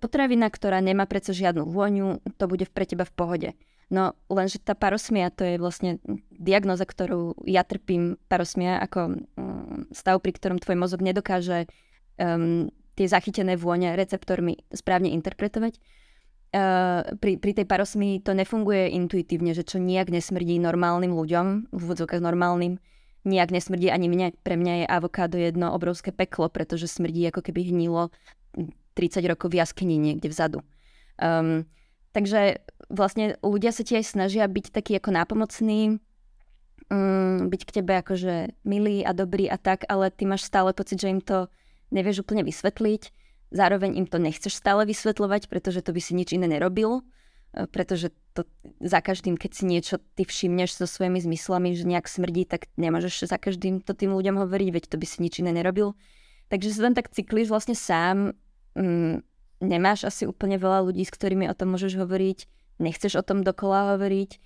potravina, 0.00 0.46
ktorá 0.46 0.78
nemá 0.78 1.08
predsa 1.08 1.34
žiadnu 1.34 1.66
vôňu, 1.66 2.22
to 2.38 2.44
bude 2.46 2.68
pre 2.70 2.86
teba 2.86 3.02
v 3.02 3.14
pohode. 3.16 3.50
No 3.92 4.16
lenže 4.32 4.56
tá 4.62 4.72
parosmia, 4.72 5.28
to 5.28 5.44
je 5.44 5.60
vlastne 5.60 6.00
diagnoza, 6.32 6.88
ktorú 6.88 7.44
ja 7.44 7.60
trpím, 7.60 8.16
parosmia 8.30 8.80
ako 8.80 9.20
um, 9.36 9.84
stav, 9.92 10.16
pri 10.24 10.32
ktorom 10.32 10.62
tvoj 10.62 10.80
mozog 10.80 11.04
nedokáže 11.04 11.68
um, 12.16 12.72
tie 12.96 13.06
zachytené 13.08 13.60
vône 13.60 13.92
receptormi 13.92 14.64
správne 14.72 15.12
interpretovať. 15.12 15.76
Uh, 16.52 17.16
pri, 17.20 17.40
pri 17.40 17.52
tej 17.56 17.66
parosmii 17.68 18.24
to 18.24 18.32
nefunguje 18.32 18.92
intuitívne, 18.96 19.52
že 19.56 19.64
čo 19.64 19.80
nijak 19.80 20.08
nesmrdí 20.08 20.56
normálnym 20.60 21.12
ľuďom, 21.12 21.72
v 21.72 21.80
úvodzovkách 21.80 22.20
normálnym, 22.20 22.80
nijak 23.22 23.54
nesmrdí 23.54 23.90
ani 23.90 24.10
mne. 24.10 24.34
Pre 24.42 24.54
mňa 24.58 24.74
je 24.82 24.86
avokádo 24.86 25.36
jedno 25.38 25.70
obrovské 25.74 26.10
peklo, 26.10 26.50
pretože 26.50 26.90
smrdí 26.90 27.22
ako 27.30 27.40
keby 27.42 27.70
hnilo 27.70 28.10
30 28.94 29.24
rokov 29.30 29.54
v 29.54 29.62
jaskyni 29.62 29.96
niekde 29.96 30.28
vzadu. 30.28 30.60
Um, 31.16 31.64
takže 32.12 32.60
vlastne 32.90 33.38
ľudia 33.40 33.70
sa 33.72 33.86
ti 33.86 33.96
aj 33.96 34.04
snažia 34.10 34.44
byť 34.44 34.74
taký 34.74 34.98
ako 34.98 35.10
nápomocný, 35.14 36.02
um, 36.90 37.48
byť 37.48 37.62
k 37.62 37.74
tebe 37.80 37.92
akože 38.02 38.58
milý 38.66 39.06
a 39.06 39.14
dobrý 39.14 39.48
a 39.48 39.56
tak, 39.56 39.86
ale 39.88 40.10
ty 40.12 40.26
máš 40.28 40.44
stále 40.44 40.74
pocit, 40.76 41.00
že 41.00 41.12
im 41.12 41.22
to 41.22 41.48
nevieš 41.94 42.26
úplne 42.26 42.44
vysvetliť. 42.44 43.02
Zároveň 43.52 44.00
im 44.00 44.06
to 44.08 44.16
nechceš 44.16 44.56
stále 44.56 44.88
vysvetľovať, 44.88 45.52
pretože 45.52 45.84
to 45.84 45.92
by 45.92 46.00
si 46.00 46.16
nič 46.16 46.32
iné 46.32 46.48
nerobil, 46.48 47.04
pretože 47.52 48.08
to 48.32 48.48
za 48.80 49.04
každým, 49.04 49.36
keď 49.36 49.50
si 49.52 49.64
niečo 49.68 50.00
ty 50.16 50.24
všimneš 50.24 50.80
so 50.80 50.86
svojimi 50.88 51.20
zmyslami, 51.20 51.76
že 51.76 51.84
nejak 51.84 52.08
smrdí, 52.08 52.48
tak 52.48 52.72
nemôžeš 52.80 53.28
za 53.28 53.36
každým 53.36 53.84
to 53.84 53.92
tým 53.92 54.16
ľuďom 54.16 54.40
hovoriť, 54.40 54.68
veď 54.72 54.84
to 54.88 54.96
by 54.96 55.06
si 55.06 55.20
nič 55.20 55.44
iné 55.44 55.52
nerobil. 55.52 55.92
Takže 56.48 56.72
sa 56.72 56.88
len 56.88 56.96
tak 56.96 57.12
cyklíš 57.12 57.52
vlastne 57.52 57.76
sám 57.76 58.32
mm, 58.72 59.20
nemáš 59.60 60.08
asi 60.08 60.24
úplne 60.24 60.56
veľa 60.56 60.88
ľudí, 60.88 61.04
s 61.04 61.14
ktorými 61.14 61.46
o 61.48 61.54
tom 61.56 61.76
môžeš 61.76 61.96
hovoriť, 62.00 62.38
nechceš 62.80 63.20
o 63.20 63.24
tom 63.24 63.44
dokola 63.46 63.96
hovoriť. 63.96 64.40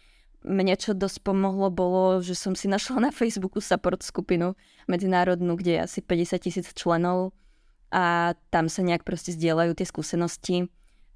Mne 0.47 0.79
čo 0.79 0.95
dosť 0.95 1.27
pomohlo 1.27 1.73
bolo, 1.75 2.23
že 2.23 2.38
som 2.38 2.55
si 2.55 2.71
našla 2.71 3.11
na 3.11 3.11
Facebooku 3.11 3.59
support 3.59 4.03
skupinu 4.03 4.55
medzinárodnú, 4.87 5.59
kde 5.59 5.79
je 5.79 5.81
asi 5.83 5.99
50 6.03 6.38
tisíc 6.38 6.66
členov 6.75 7.35
a 7.90 8.35
tam 8.55 8.71
sa 8.71 8.83
nejak 8.87 9.03
proste 9.03 9.35
zdieľajú 9.35 9.75
tie 9.75 9.87
skúsenosti. 9.88 10.57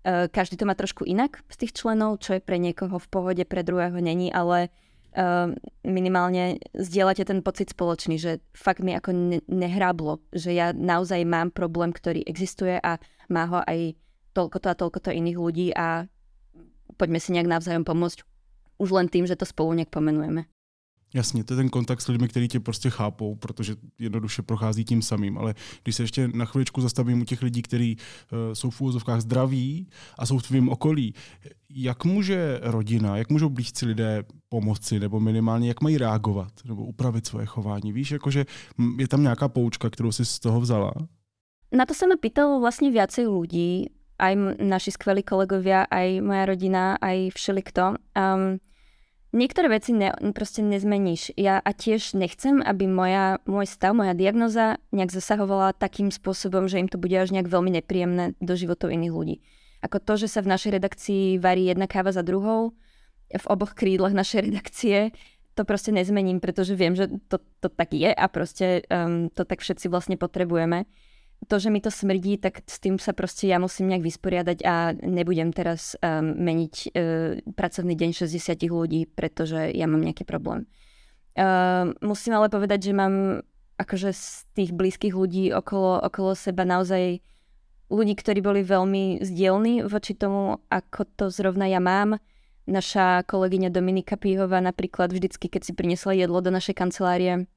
E, 0.01 0.29
každý 0.33 0.57
to 0.57 0.65
má 0.65 0.73
trošku 0.73 1.05
inak 1.05 1.45
z 1.53 1.57
tých 1.67 1.77
členov, 1.77 2.25
čo 2.25 2.37
je 2.37 2.43
pre 2.45 2.57
niekoho 2.57 2.97
v 2.97 3.11
pohode, 3.13 3.43
pre 3.45 3.61
druhého 3.61 4.01
není, 4.01 4.33
ale 4.33 4.73
uh, 5.17 5.53
minimálne 5.85 6.63
zdieľate 6.73 7.27
ten 7.27 7.41
pocit 7.45 7.75
spoločný, 7.75 8.17
že 8.17 8.41
fakt 8.55 8.81
mi 8.81 8.95
ako 8.95 9.11
ne- 9.13 9.45
nehráblo, 9.51 10.23
že 10.33 10.55
ja 10.55 10.73
naozaj 10.73 11.27
mám 11.27 11.51
problém, 11.51 11.91
ktorý 11.93 12.25
existuje 12.25 12.79
a 12.81 12.97
má 13.29 13.45
ho 13.51 13.61
aj 13.67 13.99
toľko 14.33 14.57
to 14.63 14.69
a 14.71 14.79
toľko 14.79 14.99
to 15.05 15.11
iných 15.11 15.39
ľudí 15.39 15.67
a 15.75 16.07
poďme 16.95 17.19
si 17.19 17.35
nejak 17.35 17.51
navzájom 17.51 17.85
pomôcť 17.85 18.23
už 18.81 18.89
len 18.97 19.09
tým, 19.13 19.29
že 19.29 19.37
to 19.37 19.45
spolu 19.45 19.77
nejak 19.77 19.93
pomenujeme. 19.93 20.47
Jasně, 21.15 21.45
to 21.45 21.55
je 21.55 21.57
ten 21.57 21.69
kontakt 21.69 22.01
s 22.01 22.09
lidmi, 22.09 22.29
kteří 22.29 22.49
tě 22.49 22.61
prostě 22.61 22.91
chápou, 22.91 23.35
protože 23.35 23.77
jednoduše 23.99 24.43
prochází 24.43 24.85
tím 24.85 25.03
samým. 25.03 25.39
Ale 25.39 25.55
když 25.83 25.97
se 25.97 26.03
ještě 26.03 26.29
na 26.29 26.45
chviličku 26.45 26.81
zastavím 26.81 27.21
u 27.21 27.25
těch 27.25 27.43
lidí, 27.43 27.63
kteří 27.63 27.97
uh, 27.97 28.39
jsou 28.53 28.71
v 28.71 28.81
úvozovkách 28.81 29.21
zdraví 29.21 29.89
a 30.19 30.27
jsou 30.27 30.39
v 30.39 30.43
tvém 30.43 30.69
okolí, 30.69 31.15
jak 31.71 32.05
může 32.05 32.61
rodina, 32.63 33.17
jak 33.17 33.31
můžou 33.31 33.49
blízcí 33.49 33.87
lidé 33.87 34.23
pomoci, 34.49 35.01
nebo 35.01 35.21
minimálně 35.21 35.69
jak 35.69 35.81
mají 35.81 35.99
reagovat, 35.99 36.53
nebo 36.65 36.85
upravit 36.85 37.27
svoje 37.27 37.47
chování? 37.47 37.93
Víš, 37.93 38.11
jakože 38.11 38.47
je 38.99 39.09
tam 39.09 39.23
nějaká 39.23 39.49
poučka, 39.49 39.91
kterou 39.91 40.13
si 40.13 40.25
z 40.25 40.39
toho 40.39 40.61
vzala? 40.61 40.93
Na 41.71 41.87
to 41.87 41.95
sa 41.95 42.11
ma 42.11 42.19
pýtalo 42.19 42.59
vlastne 42.59 42.91
viacej 42.91 43.31
ľudí, 43.31 43.95
aj 44.19 44.59
naši 44.59 44.91
skvelí 44.91 45.23
kolegovia, 45.23 45.87
aj 45.87 46.19
moja 46.19 46.45
rodina, 46.51 46.99
aj 46.99 47.31
všelikto. 47.31 47.95
Um, 48.19 48.59
niektoré 49.33 49.71
veci 49.71 49.95
ne, 49.95 50.15
proste 50.35 50.63
nezmeníš. 50.63 51.35
Ja 51.39 51.59
a 51.63 51.71
tiež 51.71 52.15
nechcem, 52.19 52.63
aby 52.63 52.87
moja, 52.91 53.39
môj 53.47 53.67
stav, 53.71 53.95
moja 53.95 54.15
diagnoza 54.15 54.83
nejak 54.91 55.15
zasahovala 55.15 55.75
takým 55.75 56.11
spôsobom, 56.11 56.67
že 56.67 56.83
im 56.83 56.89
to 56.91 56.99
bude 56.99 57.15
až 57.15 57.31
nejak 57.35 57.51
veľmi 57.51 57.71
nepríjemné 57.81 58.39
do 58.39 58.55
životov 58.55 58.91
iných 58.91 59.15
ľudí. 59.15 59.37
Ako 59.81 60.03
to, 60.03 60.21
že 60.21 60.29
sa 60.29 60.45
v 60.45 60.53
našej 60.53 60.77
redakcii 60.77 61.41
varí 61.41 61.73
jedna 61.73 61.89
káva 61.89 62.13
za 62.13 62.21
druhou, 62.21 62.77
v 63.31 63.47
oboch 63.47 63.73
krídlach 63.73 64.13
našej 64.13 64.41
redakcie, 64.51 65.15
to 65.59 65.67
proste 65.67 65.91
nezmením, 65.91 66.39
pretože 66.39 66.79
viem, 66.79 66.95
že 66.95 67.11
to, 67.27 67.43
to 67.61 67.69
tak 67.69 67.91
je 67.93 68.09
a 68.15 68.27
proste 68.31 68.87
um, 68.87 69.29
to 69.35 69.43
tak 69.43 69.61
všetci 69.61 69.91
vlastne 69.91 70.17
potrebujeme 70.17 70.87
to, 71.49 71.57
že 71.57 71.73
mi 71.73 71.81
to 71.81 71.89
smrdí, 71.89 72.37
tak 72.37 72.61
s 72.69 72.77
tým 72.77 73.01
sa 73.01 73.17
proste 73.17 73.49
ja 73.49 73.57
musím 73.57 73.89
nejak 73.89 74.05
vysporiadať 74.05 74.59
a 74.65 74.93
nebudem 74.93 75.57
teraz 75.57 75.97
um, 76.01 76.37
meniť 76.37 76.75
uh, 76.77 76.93
pracovný 77.57 77.97
deň 77.97 78.11
60 78.13 78.61
ľudí, 78.69 79.09
pretože 79.09 79.73
ja 79.73 79.89
mám 79.89 80.05
nejaký 80.05 80.29
problém. 80.29 80.69
Uh, 81.39 81.97
musím 82.05 82.37
ale 82.37 82.53
povedať, 82.53 82.91
že 82.91 82.93
mám 82.93 83.41
akože 83.81 84.13
z 84.13 84.25
tých 84.53 84.71
blízkych 84.77 85.17
ľudí 85.17 85.57
okolo, 85.57 86.05
okolo 86.05 86.37
seba 86.37 86.69
naozaj 86.69 87.25
ľudí, 87.89 88.15
ktorí 88.15 88.45
boli 88.45 88.61
veľmi 88.61 89.25
zdielní 89.25 89.89
voči 89.89 90.13
tomu, 90.13 90.61
ako 90.69 91.09
to 91.17 91.25
zrovna 91.33 91.67
ja 91.67 91.81
mám. 91.81 92.21
Naša 92.69 93.25
kolegyňa 93.25 93.73
Dominika 93.73 94.21
Píhová 94.21 94.61
napríklad 94.61 95.11
vždycky, 95.11 95.49
keď 95.49 95.63
si 95.65 95.73
priniesla 95.73 96.15
jedlo 96.15 96.39
do 96.45 96.53
našej 96.53 96.77
kancelárie, 96.77 97.51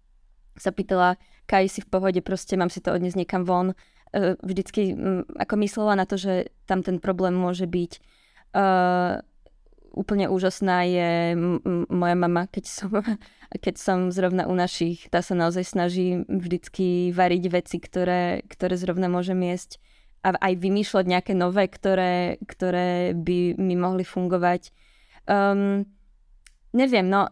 sa 0.57 0.71
pýtala, 0.71 1.17
Kaj 1.43 1.67
si 1.67 1.79
v 1.83 1.91
pohode, 1.91 2.19
proste 2.23 2.55
mám 2.55 2.71
si 2.71 2.79
to 2.79 2.95
odniesť 2.95 3.19
niekam 3.19 3.43
von. 3.43 3.75
Uh, 4.15 4.39
vždycky 4.39 4.95
ako 5.35 5.59
myslela 5.59 5.99
na 5.99 6.07
to, 6.07 6.15
že 6.15 6.55
tam 6.63 6.79
ten 6.79 7.03
problém 7.03 7.35
môže 7.35 7.67
byť. 7.67 7.91
Uh, 8.55 9.19
úplne 9.93 10.31
úžasná 10.31 10.87
je 10.87 11.11
moja 11.91 12.15
mama, 12.17 12.49
keď 12.49 12.65
som, 12.65 12.91
keď 13.63 13.75
som 13.75 13.97
zrovna 14.09 14.47
u 14.49 14.55
našich. 14.55 15.11
Tá 15.11 15.21
sa 15.21 15.35
naozaj 15.35 15.67
snaží 15.67 16.23
vždycky 16.25 17.11
variť 17.13 17.43
veci, 17.51 17.77
ktoré, 17.77 18.41
ktoré 18.47 18.79
zrovna 18.79 19.11
môžem 19.11 19.37
jesť 19.43 19.83
a 20.23 20.39
aj 20.39 20.53
vymýšľať 20.55 21.05
nejaké 21.05 21.33
nové, 21.35 21.67
ktoré, 21.67 22.39
ktoré 22.47 23.11
by 23.11 23.59
mi 23.59 23.75
mohli 23.75 24.07
fungovať. 24.07 24.71
Um, 25.27 25.83
neviem, 26.71 27.11
no 27.11 27.27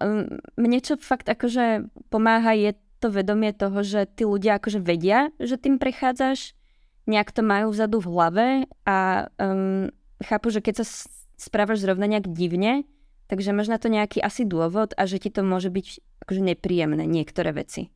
mne 0.60 0.80
čo 0.84 1.00
fakt 1.00 1.32
akože 1.32 1.88
pomáha 2.12 2.52
je 2.52 2.76
to 3.02 3.10
vedomie 3.10 3.50
toho, 3.52 3.82
že 3.82 4.06
tí 4.06 4.24
ľudia 4.24 4.62
akože 4.62 4.78
vedia, 4.78 5.34
že 5.42 5.58
tým 5.58 5.82
prechádzaš, 5.82 6.54
nejak 7.10 7.34
to 7.34 7.42
majú 7.42 7.74
vzadu 7.74 7.98
v 7.98 8.08
hlave 8.14 8.48
a 8.86 9.28
um, 9.42 9.90
chápu, 10.22 10.54
že 10.54 10.62
keď 10.62 10.86
sa 10.86 10.86
správaš 11.42 11.82
zrovna 11.82 12.06
nejak 12.06 12.30
divne, 12.30 12.86
takže 13.26 13.50
máš 13.58 13.74
na 13.74 13.82
to 13.82 13.90
nejaký 13.90 14.22
asi 14.22 14.46
dôvod 14.46 14.94
a 14.94 15.10
že 15.10 15.18
ti 15.18 15.34
to 15.34 15.42
môže 15.42 15.74
byť 15.74 15.88
akože 16.28 16.42
nepríjemné 16.46 17.10
niektoré 17.10 17.50
veci. 17.58 17.90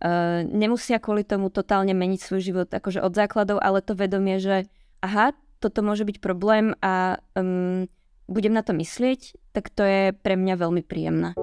Uh, 0.00 0.46
nemusia 0.48 1.02
kvôli 1.02 1.26
tomu 1.26 1.50
totálne 1.50 1.92
meniť 1.92 2.20
svoj 2.22 2.40
život 2.40 2.68
akože 2.70 3.02
od 3.02 3.12
základov, 3.12 3.58
ale 3.60 3.84
to 3.84 3.98
vedomie, 3.98 4.40
že 4.40 4.70
aha, 5.02 5.34
toto 5.60 5.84
môže 5.84 6.08
byť 6.08 6.22
problém 6.24 6.72
a 6.80 7.20
um, 7.36 7.84
budem 8.30 8.54
na 8.54 8.64
to 8.64 8.72
myslieť, 8.72 9.36
tak 9.52 9.68
to 9.74 9.82
je 9.84 10.02
pre 10.14 10.38
mňa 10.38 10.54
veľmi 10.56 10.80
príjemné. 10.86 11.36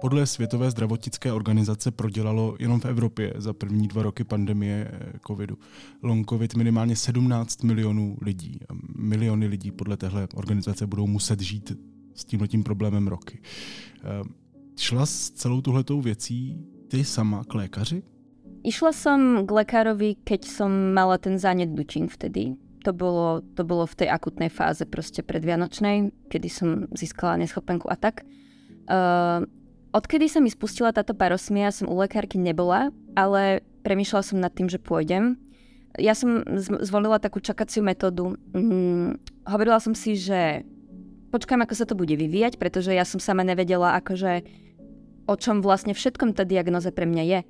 Podle 0.00 0.26
Světové 0.26 0.70
zdravotnické 0.70 1.32
organizace 1.32 1.90
prodělalo 1.90 2.56
jenom 2.58 2.80
v 2.80 2.84
Evropě 2.84 3.32
za 3.36 3.52
první 3.52 3.88
dva 3.88 4.02
roky 4.02 4.24
pandemie 4.24 4.90
eh, 4.92 5.12
covidu 5.26 5.58
long 6.02 6.30
covid 6.30 6.54
minimálně 6.54 6.96
17 6.96 7.62
milionů 7.62 8.16
lidí. 8.22 8.60
Miliony 8.98 9.46
lidí 9.46 9.70
podle 9.70 9.96
téhle 9.96 10.28
organizace 10.34 10.86
budou 10.86 11.06
muset 11.06 11.40
žít 11.40 11.72
s 12.14 12.24
tímhletím 12.24 12.62
problémem 12.62 13.08
roky. 13.08 13.40
Eh, 14.04 14.24
šla 14.76 15.06
s 15.06 15.30
celou 15.30 15.60
tuhletou 15.60 16.00
věcí 16.00 16.58
ty 16.88 17.04
sama 17.04 17.44
k 17.44 17.54
lékaři? 17.54 18.02
Išla 18.66 18.90
som 18.90 19.46
k 19.46 19.50
lekárovi, 19.62 20.18
keď 20.26 20.50
som 20.50 20.90
mala 20.90 21.22
ten 21.22 21.38
zánet 21.38 21.70
dučín 21.70 22.10
vtedy. 22.10 22.58
To 22.82 22.90
bolo, 22.90 23.38
to 23.54 23.62
bolo 23.62 23.86
v 23.86 23.94
tej 23.94 24.08
akutnej 24.10 24.50
fáze 24.50 24.82
proste 24.90 25.22
predvianočnej, 25.22 26.10
kedy 26.26 26.48
som 26.50 26.68
získala 26.90 27.38
neschopenku 27.38 27.86
a 27.86 27.94
tak. 27.94 28.26
Uh, 28.90 29.46
Odkedy 29.96 30.28
sa 30.28 30.44
mi 30.44 30.52
spustila 30.52 30.92
táto 30.92 31.16
parosmia, 31.16 31.72
som 31.72 31.88
u 31.88 31.96
lekárky 31.96 32.36
nebola, 32.36 32.92
ale 33.16 33.64
premýšľala 33.80 34.24
som 34.28 34.36
nad 34.36 34.52
tým, 34.52 34.68
že 34.68 34.76
pôjdem. 34.76 35.40
Ja 35.96 36.12
som 36.12 36.44
zvolila 36.84 37.16
takú 37.16 37.40
čakaciu 37.40 37.80
metódu. 37.80 38.36
Hmm, 38.52 39.16
hovorila 39.48 39.80
som 39.80 39.96
si, 39.96 40.12
že 40.12 40.68
počkám, 41.32 41.64
ako 41.64 41.72
sa 41.72 41.88
to 41.88 41.96
bude 41.96 42.12
vyvíjať, 42.12 42.60
pretože 42.60 42.92
ja 42.92 43.08
som 43.08 43.16
sama 43.16 43.40
nevedela, 43.40 43.96
akože 43.96 44.44
o 45.24 45.34
čom 45.40 45.64
vlastne 45.64 45.96
všetkom 45.96 46.36
tá 46.36 46.44
diagnoza 46.44 46.92
pre 46.92 47.08
mňa 47.08 47.24
je. 47.24 47.38
E, 47.40 47.46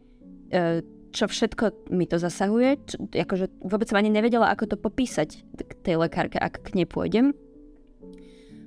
čo 1.10 1.26
všetko 1.26 1.90
mi 1.90 2.06
to 2.06 2.22
zasahuje. 2.22 2.78
Čo, 2.86 2.96
akože 3.10 3.58
vôbec 3.66 3.90
som 3.90 3.98
ani 3.98 4.14
nevedela, 4.14 4.54
ako 4.54 4.70
to 4.70 4.76
popísať 4.78 5.42
k 5.66 5.72
tej 5.82 5.98
lekárke, 5.98 6.38
ak 6.38 6.62
k 6.62 6.78
nej 6.78 6.86
pôjdem. 6.86 7.34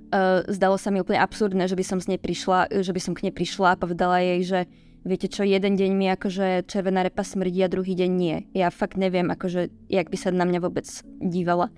Uh, 0.10 0.41
zdalo 0.50 0.74
sa 0.82 0.89
mi 0.89 0.98
úplne 0.98 1.22
absurdné, 1.22 1.69
že 1.69 1.78
by 1.78 1.86
som 1.86 2.02
z 2.02 2.15
nej 2.15 2.19
prišla, 2.22 2.82
že 2.82 2.89
by 2.89 3.02
som 3.02 3.13
k 3.13 3.30
nej 3.30 3.34
prišla 3.34 3.78
a 3.78 3.80
povedala 3.80 4.17
jej, 4.26 4.41
že 4.41 4.60
viete 5.06 5.30
čo, 5.30 5.45
jeden 5.45 5.78
deň 5.78 5.91
mi 5.93 6.10
akože 6.10 6.65
červená 6.65 7.06
repa 7.06 7.22
smrdí 7.22 7.62
a 7.62 7.69
druhý 7.69 7.93
deň 7.93 8.12
nie. 8.12 8.38
Ja 8.58 8.74
fakt 8.74 8.98
neviem, 8.98 9.30
akože, 9.30 9.69
jak 9.86 10.10
by 10.10 10.17
sa 10.17 10.34
na 10.34 10.50
mňa 10.50 10.60
vôbec 10.65 10.89
dívala. 11.22 11.69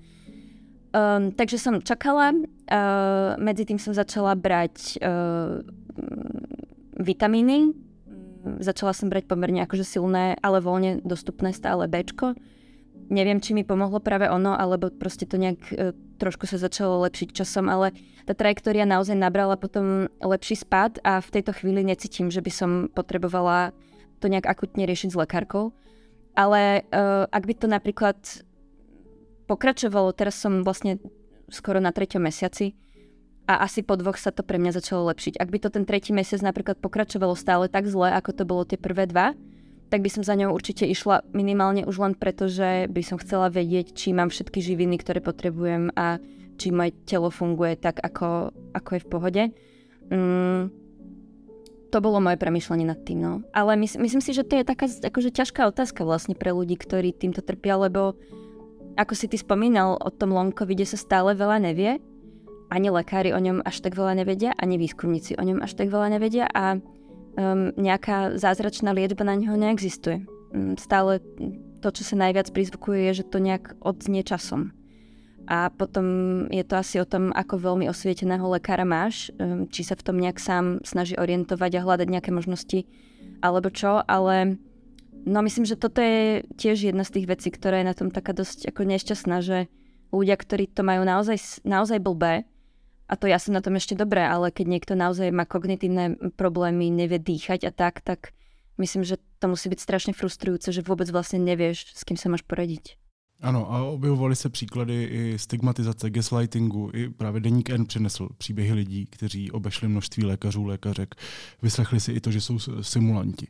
Um, 0.92 1.32
takže 1.32 1.60
som 1.60 1.80
čakala, 1.80 2.32
uh, 2.32 3.36
medzi 3.36 3.68
tým 3.68 3.80
som 3.80 3.92
začala 3.92 4.36
brať 4.36 5.00
uh, 5.00 5.60
vitamíny, 7.00 7.72
začala 8.60 8.92
som 8.92 9.08
brať 9.08 9.28
pomerne 9.28 9.64
akože 9.64 9.84
silné, 9.84 10.36
ale 10.40 10.60
voľne 10.60 11.00
dostupné 11.04 11.52
stále 11.52 11.88
Bčko 11.88 12.36
neviem, 13.12 13.38
či 13.38 13.52
mi 13.52 13.62
pomohlo 13.62 14.00
práve 14.00 14.26
ono, 14.32 14.56
alebo 14.56 14.88
proste 14.88 15.28
to 15.28 15.36
nejak 15.36 15.60
e, 15.70 15.92
trošku 16.16 16.48
sa 16.48 16.56
začalo 16.56 17.04
lepšiť 17.04 17.28
časom, 17.36 17.68
ale 17.68 17.92
tá 18.24 18.32
trajektória 18.32 18.88
naozaj 18.88 19.14
nabrala 19.14 19.60
potom 19.60 20.08
lepší 20.24 20.56
spad 20.56 20.96
a 21.04 21.20
v 21.20 21.28
tejto 21.28 21.52
chvíli 21.52 21.84
necítim, 21.84 22.32
že 22.32 22.40
by 22.40 22.52
som 22.52 22.70
potrebovala 22.88 23.76
to 24.24 24.32
nejak 24.32 24.48
akutne 24.48 24.88
riešiť 24.88 25.12
s 25.12 25.20
lekárkou. 25.20 25.76
Ale 26.32 26.80
e, 26.88 27.02
ak 27.28 27.44
by 27.44 27.54
to 27.54 27.66
napríklad 27.68 28.16
pokračovalo, 29.44 30.16
teraz 30.16 30.40
som 30.40 30.64
vlastne 30.64 30.96
skoro 31.52 31.76
na 31.76 31.92
treťom 31.92 32.24
mesiaci 32.24 32.72
a 33.44 33.68
asi 33.68 33.84
po 33.84 34.00
dvoch 34.00 34.16
sa 34.16 34.32
to 34.32 34.40
pre 34.40 34.56
mňa 34.56 34.72
začalo 34.80 35.04
lepšiť. 35.12 35.36
Ak 35.36 35.52
by 35.52 35.58
to 35.60 35.68
ten 35.68 35.84
tretí 35.84 36.16
mesiac 36.16 36.40
napríklad 36.40 36.80
pokračovalo 36.80 37.36
stále 37.36 37.68
tak 37.68 37.84
zle, 37.84 38.08
ako 38.16 38.30
to 38.32 38.48
bolo 38.48 38.64
tie 38.64 38.80
prvé 38.80 39.04
dva, 39.04 39.36
tak 39.92 40.00
by 40.00 40.08
som 40.08 40.24
za 40.24 40.32
ňou 40.32 40.56
určite 40.56 40.88
išla 40.88 41.20
minimálne 41.36 41.84
už 41.84 42.00
len 42.00 42.14
preto, 42.16 42.48
že 42.48 42.88
by 42.88 43.04
som 43.04 43.20
chcela 43.20 43.52
vedieť, 43.52 43.92
či 43.92 44.16
mám 44.16 44.32
všetky 44.32 44.64
živiny, 44.64 44.96
ktoré 44.96 45.20
potrebujem 45.20 45.92
a 45.92 46.16
či 46.56 46.72
moje 46.72 46.96
telo 47.04 47.28
funguje 47.28 47.76
tak, 47.76 48.00
ako, 48.00 48.56
ako 48.72 48.90
je 48.96 49.04
v 49.04 49.10
pohode. 49.12 49.42
Mm, 50.08 50.72
to 51.92 51.98
bolo 52.00 52.24
moje 52.24 52.40
premyšľanie 52.40 52.88
nad 52.88 53.04
tým. 53.04 53.20
No. 53.20 53.32
Ale 53.52 53.76
mys- 53.76 54.00
myslím 54.00 54.24
si, 54.24 54.32
že 54.32 54.48
to 54.48 54.56
je 54.56 54.64
taká 54.64 54.88
akože 54.88 55.28
ťažká 55.28 55.68
otázka 55.68 56.08
vlastne 56.08 56.32
pre 56.32 56.56
ľudí, 56.56 56.80
ktorí 56.80 57.12
týmto 57.12 57.44
trpia, 57.44 57.76
lebo 57.76 58.16
ako 58.96 59.12
si 59.12 59.28
ty 59.28 59.36
spomínal, 59.36 60.00
o 60.00 60.08
tom 60.08 60.32
long 60.32 60.56
covide 60.56 60.88
sa 60.88 60.96
stále 60.96 61.36
veľa 61.36 61.68
nevie. 61.68 62.00
Ani 62.72 62.88
lekári 62.88 63.36
o 63.36 63.40
ňom 63.40 63.60
až 63.60 63.84
tak 63.84 63.92
veľa 63.92 64.24
nevedia, 64.24 64.56
ani 64.56 64.80
výskumníci 64.80 65.36
o 65.36 65.44
ňom 65.44 65.60
až 65.60 65.76
tak 65.76 65.92
veľa 65.92 66.16
nevedia 66.16 66.48
a 66.48 66.80
um, 67.36 67.72
nejaká 67.76 68.36
zázračná 68.36 68.92
liečba 68.92 69.24
na 69.24 69.36
neho 69.36 69.56
neexistuje. 69.56 70.24
Um, 70.52 70.76
stále 70.76 71.20
to, 71.82 71.88
čo 71.90 72.02
sa 72.06 72.16
najviac 72.16 72.52
prizvukuje, 72.54 73.10
je, 73.10 73.22
že 73.22 73.28
to 73.28 73.42
nejak 73.42 73.74
odznie 73.82 74.22
časom. 74.22 74.70
A 75.50 75.74
potom 75.74 76.06
je 76.54 76.62
to 76.62 76.78
asi 76.78 77.02
o 77.02 77.08
tom, 77.08 77.34
ako 77.34 77.58
veľmi 77.58 77.90
osvieteného 77.90 78.46
lekára 78.46 78.86
máš, 78.86 79.34
um, 79.36 79.66
či 79.66 79.82
sa 79.82 79.98
v 79.98 80.04
tom 80.06 80.16
nejak 80.22 80.38
sám 80.38 80.80
snaží 80.86 81.18
orientovať 81.18 81.78
a 81.78 81.84
hľadať 81.84 82.08
nejaké 82.08 82.30
možnosti, 82.30 82.86
alebo 83.42 83.72
čo, 83.74 84.06
ale 84.06 84.60
no 85.26 85.42
myslím, 85.42 85.66
že 85.66 85.80
toto 85.80 85.98
je 85.98 86.46
tiež 86.54 86.94
jedna 86.94 87.02
z 87.02 87.18
tých 87.18 87.26
vecí, 87.26 87.48
ktorá 87.50 87.82
je 87.82 87.90
na 87.90 87.96
tom 87.96 88.14
taká 88.14 88.30
dosť 88.30 88.70
ako 88.70 88.86
nešťastná, 88.86 89.42
že 89.42 89.66
ľudia, 90.14 90.36
ktorí 90.38 90.70
to 90.70 90.86
majú 90.86 91.02
naozaj, 91.02 91.64
naozaj 91.66 91.98
blbé, 91.98 92.46
a 93.12 93.14
to 93.20 93.28
ja 93.28 93.36
som 93.36 93.52
na 93.52 93.60
tom 93.60 93.76
ešte 93.76 93.92
dobré, 93.92 94.24
ale 94.24 94.48
keď 94.48 94.66
niekto 94.72 94.92
naozaj 94.96 95.28
má 95.36 95.44
kognitívne 95.44 96.16
problémy, 96.40 96.88
nevie 96.88 97.20
dýchať 97.20 97.68
a 97.68 97.72
tak, 97.76 98.00
tak 98.00 98.32
myslím, 98.80 99.04
že 99.04 99.20
to 99.36 99.52
musí 99.52 99.68
byť 99.68 99.80
strašne 99.84 100.12
frustrujúce, 100.16 100.72
že 100.72 100.80
vôbec 100.80 101.12
vlastne 101.12 101.36
nevieš, 101.44 101.92
s 101.92 102.08
kým 102.08 102.16
sa 102.16 102.32
máš 102.32 102.40
poradiť. 102.48 102.96
Ano, 103.42 103.72
a 103.72 103.82
objevovaly 103.82 104.36
se 104.36 104.48
příklady 104.48 105.04
i 105.04 105.38
stigmatizace, 105.38 106.10
gaslightingu. 106.10 106.90
I 106.94 107.08
právě 107.08 107.40
Deník 107.40 107.70
N 107.70 107.86
přinesl 107.86 108.28
příběhy 108.38 108.72
lidí, 108.72 109.06
kteří 109.06 109.50
obešli 109.50 109.88
množství 109.88 110.24
lékařů, 110.24 110.64
lékařek. 110.64 111.14
Vyslechli 111.62 112.00
si 112.00 112.12
i 112.12 112.20
to, 112.20 112.30
že 112.30 112.40
jsou 112.40 112.58
simulanti. 112.80 113.46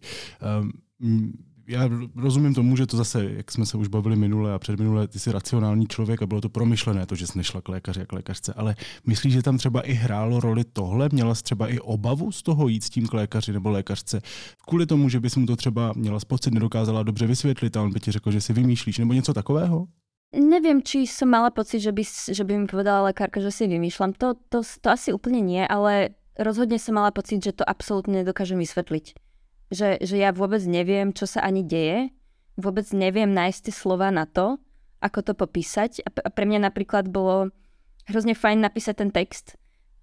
Um, 0.60 1.32
já 1.66 1.88
rozumím 2.16 2.54
tomu, 2.54 2.76
že 2.76 2.86
to 2.86 2.96
zase, 2.96 3.24
jak 3.24 3.50
jsme 3.50 3.66
se 3.66 3.76
už 3.76 3.88
bavili 3.88 4.16
minule 4.16 4.52
a 4.52 4.58
předminule, 4.58 5.08
ty 5.08 5.18
jsi 5.18 5.32
racionální 5.32 5.86
člověk 5.86 6.22
a 6.22 6.26
bylo 6.26 6.40
to 6.40 6.48
promyšlené, 6.48 7.06
to, 7.06 7.14
že 7.14 7.26
jsi 7.26 7.38
nešla 7.38 7.60
k 7.60 7.68
lékaři 7.68 8.00
a 8.00 8.06
k 8.06 8.12
lékařce, 8.12 8.52
ale 8.52 8.76
myslíš, 9.06 9.32
že 9.32 9.42
tam 9.42 9.58
třeba 9.58 9.80
i 9.80 9.92
hrálo 9.92 10.40
roli 10.40 10.64
tohle? 10.64 11.08
Měla 11.12 11.34
jsi 11.34 11.42
třeba 11.42 11.68
i 11.68 11.78
obavu 11.78 12.32
z 12.32 12.42
toho 12.42 12.68
jít 12.68 12.84
s 12.84 12.90
tím 12.90 13.06
k 13.06 13.14
lékaři 13.14 13.52
nebo 13.52 13.70
lékařce? 13.70 14.20
Kvůli 14.68 14.86
tomu, 14.86 15.08
že 15.08 15.20
bys 15.20 15.36
mu 15.36 15.46
to 15.46 15.56
třeba 15.56 15.92
měla 15.96 16.18
pocit, 16.26 16.54
nedokázala 16.54 17.02
dobře 17.02 17.26
vysvětlit 17.26 17.76
a 17.76 17.82
on 17.82 17.92
by 17.92 18.00
ti 18.00 18.12
řekl, 18.12 18.30
že 18.30 18.40
si 18.40 18.52
vymýšlíš, 18.52 18.98
nebo 18.98 19.12
něco 19.12 19.34
takového? 19.34 19.86
Neviem, 20.32 20.80
či 20.80 21.04
som 21.04 21.28
mala 21.28 21.52
pocit, 21.52 21.84
že 21.84 21.92
by, 21.92 22.04
že 22.32 22.44
by 22.44 22.56
mi 22.56 22.64
povedala 22.64 23.12
lekárka, 23.12 23.36
že 23.36 23.52
si 23.52 23.68
vymýšľam. 23.68 24.16
To, 24.16 24.32
to, 24.48 24.64
to 24.64 24.88
asi 24.88 25.12
úplne 25.12 25.44
nie, 25.44 25.60
ale 25.60 26.16
rozhodne 26.40 26.80
som 26.80 26.96
mala 26.96 27.12
pocit, 27.12 27.44
že 27.44 27.52
to 27.52 27.68
absolútne 27.68 28.24
nedokážem 28.24 28.56
vysvetliť 28.56 29.12
že, 29.72 29.96
že 30.04 30.20
ja 30.20 30.36
vôbec 30.36 30.60
neviem, 30.68 31.16
čo 31.16 31.24
sa 31.24 31.40
ani 31.40 31.64
deje, 31.64 32.12
vôbec 32.60 32.84
neviem 32.92 33.32
nájsť 33.32 33.72
tie 33.72 33.74
slova 33.74 34.12
na 34.12 34.28
to, 34.28 34.60
ako 35.00 35.24
to 35.24 35.32
popísať. 35.32 36.04
A 36.04 36.28
pre 36.30 36.44
mňa 36.44 36.68
napríklad 36.68 37.08
bolo 37.08 37.50
hrozne 38.06 38.36
fajn 38.36 38.60
napísať 38.60 38.94
ten 39.00 39.10
text 39.10 39.56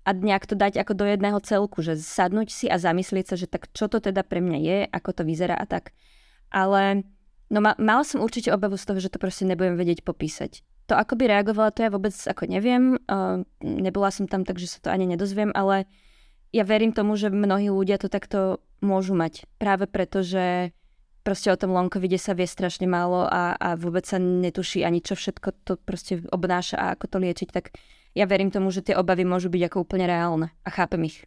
a 0.09 0.15
nejak 0.15 0.49
to 0.49 0.57
dať 0.57 0.81
ako 0.81 0.97
do 0.97 1.05
jedného 1.05 1.37
celku, 1.45 1.85
že 1.85 1.99
sadnúť 1.99 2.49
si 2.49 2.65
a 2.65 2.81
zamyslieť 2.81 3.25
sa, 3.29 3.35
že 3.37 3.45
tak 3.45 3.69
čo 3.77 3.85
to 3.85 4.01
teda 4.01 4.25
pre 4.25 4.41
mňa 4.41 4.59
je, 4.59 4.77
ako 4.89 5.21
to 5.21 5.21
vyzerá 5.21 5.53
a 5.53 5.69
tak. 5.69 5.93
Ale 6.49 7.05
no 7.53 7.59
ma, 7.61 7.77
mala 7.77 8.01
som 8.01 8.25
určite 8.25 8.49
obavu 8.49 8.73
z 8.73 8.89
toho, 8.89 8.97
že 8.97 9.13
to 9.13 9.21
proste 9.21 9.45
nebudem 9.45 9.77
vedieť 9.77 10.01
popísať. 10.01 10.65
To 10.89 10.97
ako 10.97 11.21
by 11.21 11.29
reagovala, 11.29 11.69
to 11.69 11.85
ja 11.85 11.93
vôbec 11.93 12.15
ako 12.15 12.49
neviem. 12.49 12.97
Uh, 13.05 13.45
nebola 13.61 14.09
som 14.09 14.25
tam, 14.25 14.41
takže 14.41 14.65
sa 14.65 14.79
to 14.81 14.89
ani 14.89 15.05
nedozviem, 15.05 15.53
ale 15.53 15.85
ja 16.53 16.63
verím 16.65 16.93
tomu, 16.93 17.15
že 17.15 17.29
mnohí 17.29 17.69
ľudia 17.69 18.01
to 18.01 18.09
takto 18.09 18.63
môžu 18.81 19.13
mať. 19.13 19.45
Práve 19.59 19.85
preto, 19.85 20.23
že 20.23 20.73
proste 21.23 21.51
o 21.51 21.59
tom 21.59 21.75
long 21.75 21.91
covide 21.91 22.17
sa 22.17 22.33
vie 22.33 22.47
strašne 22.47 22.87
málo 22.89 23.27
a, 23.27 23.53
a 23.53 23.75
vôbec 23.75 24.07
sa 24.07 24.17
netuší 24.17 24.81
ani 24.81 25.03
čo 25.03 25.13
všetko 25.13 25.47
to 25.67 25.73
proste 25.77 26.25
obnáša 26.31 26.77
a 26.79 26.85
ako 26.95 27.05
to 27.05 27.17
liečiť, 27.21 27.49
tak 27.51 27.75
ja 28.17 28.25
verím 28.25 28.49
tomu, 28.49 28.73
že 28.73 28.81
tie 28.81 28.97
obavy 28.97 29.27
môžu 29.27 29.53
byť 29.53 29.61
ako 29.69 29.77
úplne 29.85 30.09
reálne 30.09 30.47
a 30.65 30.69
chápem 30.73 31.03
ich. 31.05 31.21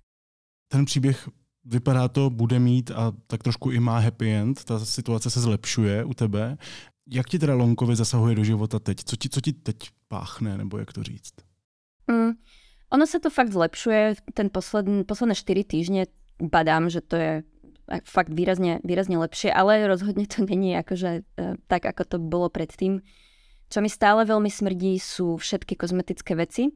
Ten 0.69 0.85
příběh 0.85 1.29
vypadá 1.65 2.09
to, 2.09 2.31
bude 2.31 2.59
mít 2.59 2.91
a 2.91 3.13
tak 3.27 3.43
trošku 3.43 3.71
i 3.71 3.81
má 3.81 3.99
happy 3.99 4.33
end, 4.33 4.65
ta 4.65 4.79
situace 4.79 5.31
se 5.31 5.41
zlepšuje 5.41 6.05
u 6.05 6.15
tebe. 6.15 6.57
Jak 7.11 7.29
ti 7.29 7.39
teda 7.39 7.55
long 7.55 7.79
covid 7.79 7.99
zasahuje 7.99 8.35
do 8.35 8.45
života 8.45 8.79
teď? 8.79 9.05
Co 9.05 9.17
ti, 9.17 9.29
co 9.29 9.41
ti 9.41 9.53
teď 9.53 9.77
páchne, 10.09 10.59
nebo 10.59 10.79
jak 10.79 10.93
to 10.93 11.03
říct? 11.03 11.35
Mm, 12.11 12.31
ono 12.92 13.09
sa 13.09 13.16
to 13.16 13.33
fakt 13.33 13.57
zlepšuje. 13.57 14.20
Ten 14.37 14.52
posledný, 14.52 15.09
posledné 15.09 15.33
4 15.33 15.64
týždne 15.64 16.02
badám, 16.37 16.92
že 16.92 17.00
to 17.00 17.16
je 17.16 17.33
fakt 18.05 18.31
výrazne, 18.31 18.78
výrazne 18.85 19.16
lepšie, 19.18 19.50
ale 19.50 19.88
rozhodne 19.88 20.28
to 20.28 20.44
není 20.50 20.76
akože 20.76 21.24
tak, 21.66 21.83
ako 21.88 22.02
to 22.05 22.16
bolo 22.20 22.52
predtým. 22.52 23.00
Čo 23.72 23.81
mi 23.81 23.88
stále 23.88 24.28
veľmi 24.28 24.52
smrdí 24.52 25.00
sú 25.00 25.40
všetky 25.40 25.81
kozmetické 25.81 26.37
veci. 26.37 26.68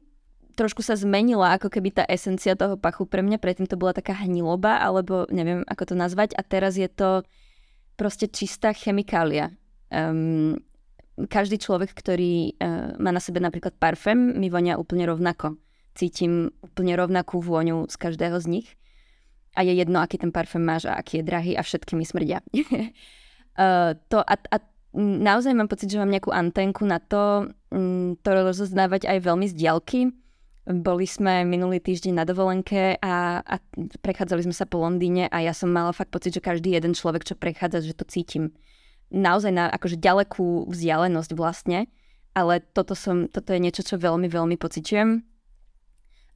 Trošku 0.57 0.81
sa 0.81 0.97
zmenila 0.97 1.53
ako 1.53 1.69
keby 1.69 1.93
tá 1.93 2.03
esencia 2.09 2.57
toho 2.57 2.81
pachu 2.81 3.05
pre 3.05 3.21
mňa. 3.21 3.37
Predtým 3.37 3.69
to 3.69 3.77
bola 3.77 3.93
taká 3.93 4.17
hniloba, 4.25 4.81
alebo 4.81 5.29
neviem, 5.29 5.61
ako 5.69 5.93
to 5.93 5.95
nazvať. 5.95 6.33
A 6.33 6.41
teraz 6.41 6.81
je 6.81 6.89
to 6.89 7.21
proste 7.93 8.33
čistá 8.33 8.73
chemikália. 8.73 9.53
Um, 9.93 10.57
každý 11.29 11.61
človek, 11.61 11.93
ktorý 11.93 12.57
uh, 12.57 12.97
má 12.97 13.13
na 13.13 13.21
sebe 13.21 13.37
napríklad 13.37 13.77
parfém, 13.77 14.33
mi 14.33 14.49
vonia 14.49 14.81
úplne 14.81 15.05
rovnako. 15.05 15.61
Cítim 15.97 16.53
úplne 16.61 16.93
rovnakú 16.93 17.41
vôňu 17.41 17.89
z 17.89 17.95
každého 17.97 18.37
z 18.37 18.61
nich 18.61 18.67
a 19.57 19.65
je 19.65 19.73
jedno, 19.73 19.97
aký 19.97 20.21
ten 20.21 20.29
parfém 20.29 20.61
máš 20.61 20.85
a 20.85 20.93
aký 20.93 21.19
je 21.19 21.23
drahý 21.25 21.51
a 21.57 21.65
všetky 21.65 21.97
mi 21.97 22.05
smrdia. 22.05 22.45
uh, 22.53 23.97
to 24.13 24.21
a, 24.21 24.35
a 24.37 24.57
naozaj 24.93 25.57
mám 25.57 25.65
pocit, 25.65 25.89
že 25.89 25.97
mám 25.97 26.13
nejakú 26.13 26.29
antenku 26.29 26.85
na 26.85 27.01
to, 27.01 27.49
um, 27.73 28.13
to 28.21 28.29
rozoznávať 28.29 29.09
aj 29.09 29.17
veľmi 29.25 29.49
z 29.49 29.57
diaľky. 29.57 29.99
Boli 30.67 31.07
sme 31.07 31.47
minulý 31.47 31.79
týždeň 31.79 32.13
na 32.13 32.25
dovolenke 32.27 32.99
a, 32.99 33.39
a 33.39 33.55
prechádzali 34.03 34.43
sme 34.43 34.55
sa 34.55 34.67
po 34.67 34.83
Londýne 34.83 35.31
a 35.31 35.39
ja 35.39 35.55
som 35.55 35.71
mala 35.71 35.95
fakt 35.95 36.11
pocit, 36.11 36.35
že 36.35 36.43
každý 36.43 36.75
jeden 36.75 36.91
človek, 36.91 37.23
čo 37.23 37.39
prechádza, 37.39 37.87
že 37.87 37.95
to 37.95 38.03
cítim. 38.03 38.51
Naozaj 39.07 39.51
na 39.55 39.71
akože 39.71 39.95
ďalekú 39.95 40.67
vzdialenosť 40.67 41.31
vlastne, 41.39 41.87
ale 42.35 42.59
toto, 42.75 42.99
som, 42.99 43.31
toto 43.31 43.55
je 43.55 43.63
niečo, 43.63 43.79
čo 43.79 43.95
veľmi, 43.95 44.27
veľmi 44.27 44.59
pociťujem. 44.59 45.36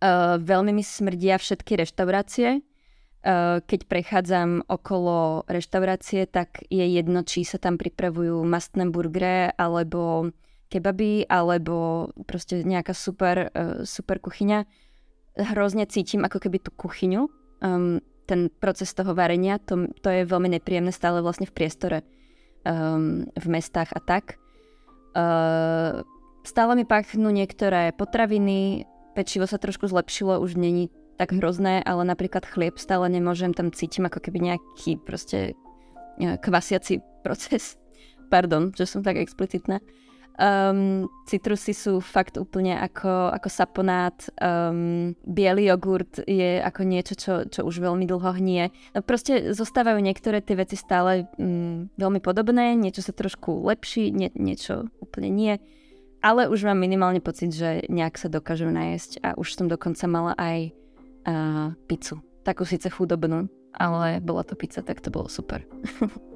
Uh, 0.02 0.42
veľmi 0.42 0.74
mi 0.74 0.82
smrdia 0.82 1.38
všetky 1.38 1.78
reštaurácie, 1.78 2.66
Eh, 3.22 3.62
keď 3.62 3.86
prechádzam 3.86 4.66
okolo 4.66 5.46
reštaurácie, 5.46 6.26
tak 6.26 6.66
je 6.74 6.82
jedno, 6.82 7.22
či 7.22 7.46
sa 7.46 7.62
tam 7.62 7.78
pripravujú 7.78 8.42
mastné 8.42 8.90
burgery, 8.90 9.54
alebo 9.62 10.34
kebaby, 10.74 11.30
alebo 11.30 12.10
proste 12.26 12.66
nejaká 12.66 12.98
super, 12.98 13.54
eh, 13.54 13.86
super 13.86 14.18
kuchyňa. 14.18 14.66
Hrozne 15.38 15.86
cítim 15.86 16.26
ako 16.26 16.42
keby 16.42 16.66
tú 16.66 16.74
kuchyňu, 16.74 17.30
um, 17.62 18.02
ten 18.26 18.50
proces 18.50 18.90
toho 18.92 19.14
varenia, 19.14 19.62
to, 19.64 19.88
to 20.02 20.10
je 20.10 20.28
veľmi 20.28 20.50
nepríjemné 20.58 20.92
stále 20.92 21.22
vlastne 21.24 21.46
v 21.48 21.56
priestore 21.56 22.04
um, 22.68 23.24
v 23.32 23.46
mestách 23.48 23.96
a 23.96 24.02
tak. 24.04 24.42
Uh, 25.16 26.04
stále 26.44 26.76
mi 26.76 26.84
pachnú 26.84 27.32
niektoré 27.32 27.96
potraviny, 27.96 28.84
pečivo 29.14 29.46
sa 29.48 29.62
trošku 29.62 29.88
zlepšilo, 29.88 30.40
už 30.40 30.56
není 30.56 30.90
tak 31.22 31.38
hrozné, 31.38 31.86
ale 31.86 32.02
napríklad 32.02 32.50
chlieb 32.50 32.82
stále 32.82 33.06
nemôžem, 33.06 33.54
tam 33.54 33.70
cítim 33.70 34.10
ako 34.10 34.18
keby 34.18 34.42
nejaký 34.42 34.98
proste 35.06 35.54
e, 36.18 36.38
kvasiaci 36.42 37.04
proces. 37.26 37.78
Pardon, 38.32 38.72
že 38.74 38.88
som 38.88 39.04
tak 39.04 39.20
explicitná. 39.20 39.84
Um, 40.40 41.12
citrusy 41.28 41.76
sú 41.76 42.00
fakt 42.00 42.40
úplne 42.40 42.80
ako, 42.80 43.30
ako 43.36 43.50
saponát. 43.52 44.16
Um, 44.40 45.14
biely 45.28 45.68
jogurt 45.68 46.24
je 46.24 46.58
ako 46.64 46.82
niečo, 46.88 47.14
čo, 47.14 47.34
čo 47.46 47.62
už 47.68 47.84
veľmi 47.84 48.08
dlho 48.08 48.40
hnie. 48.40 48.72
No 48.96 49.04
proste 49.04 49.52
zostávajú 49.52 50.00
niektoré 50.00 50.40
tie 50.40 50.56
veci 50.56 50.80
stále 50.80 51.30
um, 51.36 51.92
veľmi 52.00 52.24
podobné, 52.24 52.74
niečo 52.74 53.04
sa 53.04 53.14
trošku 53.14 53.62
lepší, 53.68 54.10
nie, 54.10 54.32
niečo 54.34 54.90
úplne 55.04 55.30
nie. 55.30 55.54
Ale 56.22 56.46
už 56.46 56.70
mám 56.70 56.78
minimálne 56.78 57.18
pocit, 57.18 57.50
že 57.50 57.82
nejak 57.90 58.14
sa 58.14 58.30
dokážem 58.30 58.70
najesť 58.70 59.26
a 59.26 59.30
už 59.34 59.58
som 59.58 59.66
dokonca 59.66 60.06
mala 60.06 60.38
aj 60.38 60.70
uh, 61.26 61.74
pizzu. 61.90 62.22
Takú 62.46 62.62
síce 62.62 62.94
chudobnú, 62.94 63.50
ale 63.74 64.22
bola 64.22 64.46
to 64.46 64.54
pizza, 64.54 64.86
tak 64.86 65.02
to 65.02 65.10
bolo 65.10 65.26
super. 65.26 65.66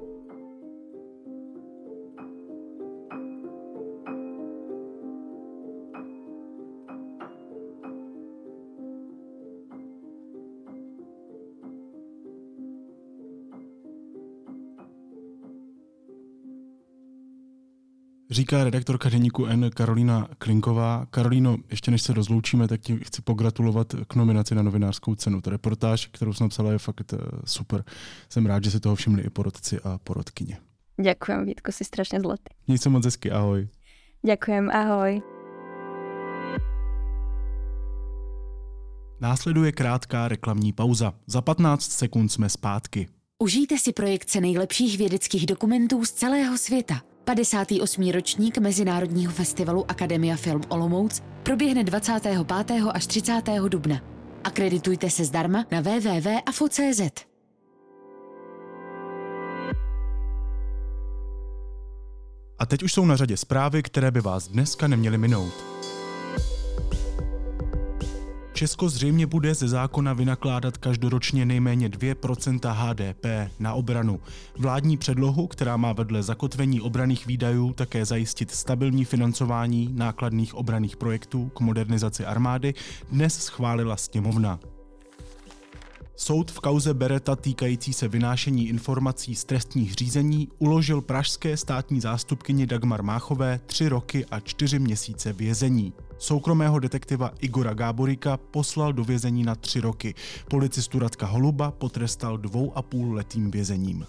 Říká 18.30 18.64
redaktorka 18.64 19.08
deníku 19.08 19.46
N 19.46 19.70
Karolína 19.74 20.28
Klinková. 20.38 21.06
Karolíno, 21.10 21.56
ještě 21.70 21.90
než 21.90 22.02
se 22.02 22.12
rozloučíme, 22.12 22.68
tak 22.68 22.80
ti 22.80 22.98
chci 23.02 23.22
pogratulovat 23.22 23.94
k 24.08 24.14
nominaci 24.14 24.54
na 24.54 24.62
novinářskou 24.62 25.14
cenu. 25.14 25.40
Ta 25.40 25.50
reportáž, 25.50 26.06
kterou 26.06 26.32
jsem 26.32 26.44
napsala, 26.44 26.72
je 26.72 26.78
fakt 26.78 27.12
eh, 27.12 27.16
super. 27.44 27.84
Jsem 28.28 28.46
rád, 28.46 28.64
že 28.64 28.70
si 28.70 28.80
toho 28.80 28.94
všimli 28.94 29.22
i 29.22 29.30
porodci 29.30 29.80
a 29.84 29.98
porodkyně. 29.98 30.58
Ďakujem, 31.02 31.46
Vítko, 31.46 31.72
si 31.72 31.84
strašně 31.84 32.20
zlatý. 32.20 32.42
Měj 32.66 32.78
se 32.78 32.88
moc 32.88 33.04
hezky, 33.04 33.30
ahoj. 33.30 33.68
Ďakujem, 34.26 34.70
ahoj. 34.70 35.22
Následuje 39.20 39.72
krátká 39.72 40.28
reklamní 40.28 40.72
pauza. 40.72 41.14
Za 41.26 41.42
15 41.42 41.90
sekund 41.90 42.28
jsme 42.28 42.48
zpátky. 42.48 43.08
Užijte 43.38 43.78
si 43.78 43.92
projekce 43.92 44.40
nejlepších 44.40 44.98
vědeckých 44.98 45.46
dokumentů 45.46 46.04
z 46.04 46.12
celého 46.12 46.58
světa– 46.58 47.02
58. 47.26 48.10
ročník 48.12 48.58
Mezinárodního 48.58 49.32
festivalu 49.32 49.90
Akademia 49.90 50.36
Film 50.36 50.60
Olomouc 50.68 51.22
proběhne 51.42 51.84
25. 51.84 52.82
až 52.92 53.06
30. 53.06 53.42
dubna. 53.68 54.00
Akreditujte 54.44 55.10
se 55.10 55.24
zdarma 55.24 55.64
na 55.70 55.80
www.afo.cz. 55.80 57.00
A 62.58 62.66
teď 62.66 62.82
už 62.82 62.92
jsou 62.92 63.04
na 63.04 63.16
řadě 63.16 63.36
zprávy, 63.36 63.82
které 63.82 64.10
by 64.10 64.20
vás 64.20 64.48
dneska 64.48 64.88
neměly 64.88 65.18
minout. 65.18 65.75
Česko 68.56 68.88
zřejmě 68.88 69.26
bude 69.26 69.54
ze 69.54 69.68
zákona 69.68 70.12
vynakládat 70.12 70.76
každoročně 70.76 71.46
nejméně 71.46 71.88
2% 71.88 72.72
HDP 72.72 73.26
na 73.58 73.74
obranu. 73.74 74.20
Vládní 74.58 74.96
předlohu, 74.96 75.46
která 75.46 75.76
má 75.76 75.92
vedle 75.92 76.22
zakotvení 76.22 76.80
obraných 76.80 77.26
výdajů 77.26 77.72
také 77.72 78.04
zajistit 78.04 78.50
stabilní 78.50 79.04
financování 79.04 79.90
nákladných 79.92 80.54
obraných 80.54 80.96
projektů 80.96 81.48
k 81.48 81.60
modernizaci 81.60 82.24
armády, 82.24 82.74
dnes 83.12 83.34
schválila 83.44 83.96
sněmovna. 83.96 84.60
Soud 86.16 86.50
v 86.50 86.60
kauze 86.60 86.94
Bereta 86.94 87.36
týkající 87.36 87.92
se 87.92 88.08
vynášení 88.08 88.68
informací 88.68 89.34
z 89.34 89.44
trestních 89.44 89.94
řízení 89.94 90.48
uložil 90.58 91.00
pražské 91.00 91.56
státní 91.56 92.00
zástupkyni 92.00 92.66
Dagmar 92.66 93.02
Máchové 93.02 93.60
tři 93.66 93.88
roky 93.88 94.26
a 94.30 94.40
čtyři 94.40 94.78
měsíce 94.78 95.32
vězení. 95.32 95.92
Soukromého 96.18 96.78
detektiva 96.78 97.30
Igora 97.40 97.74
Gáborika 97.74 98.36
poslal 98.36 98.92
do 98.92 99.04
vězení 99.04 99.42
na 99.42 99.54
tři 99.54 99.80
roky. 99.80 100.14
Policistu 100.50 100.98
Radka 100.98 101.26
Holuba 101.26 101.70
potrestal 101.70 102.38
dvou 102.38 102.72
a 102.76 102.82
půl 102.82 103.14
letým 103.14 103.50
vězením. 103.50 104.06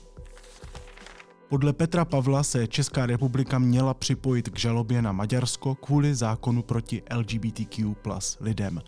Podle 1.49 1.73
Petra 1.73 2.05
Pavla 2.05 2.43
se 2.43 2.67
Česká 2.67 3.05
republika 3.05 3.59
měla 3.59 3.93
připojit 3.93 4.49
k 4.49 4.59
žalobě 4.59 5.01
na 5.01 5.11
Maďarsko 5.11 5.75
kvůli 5.75 6.15
zákonu 6.15 6.63
proti 6.63 7.01
LGBTQ 7.15 7.95
plus 8.01 8.37
lidem. 8.41 8.81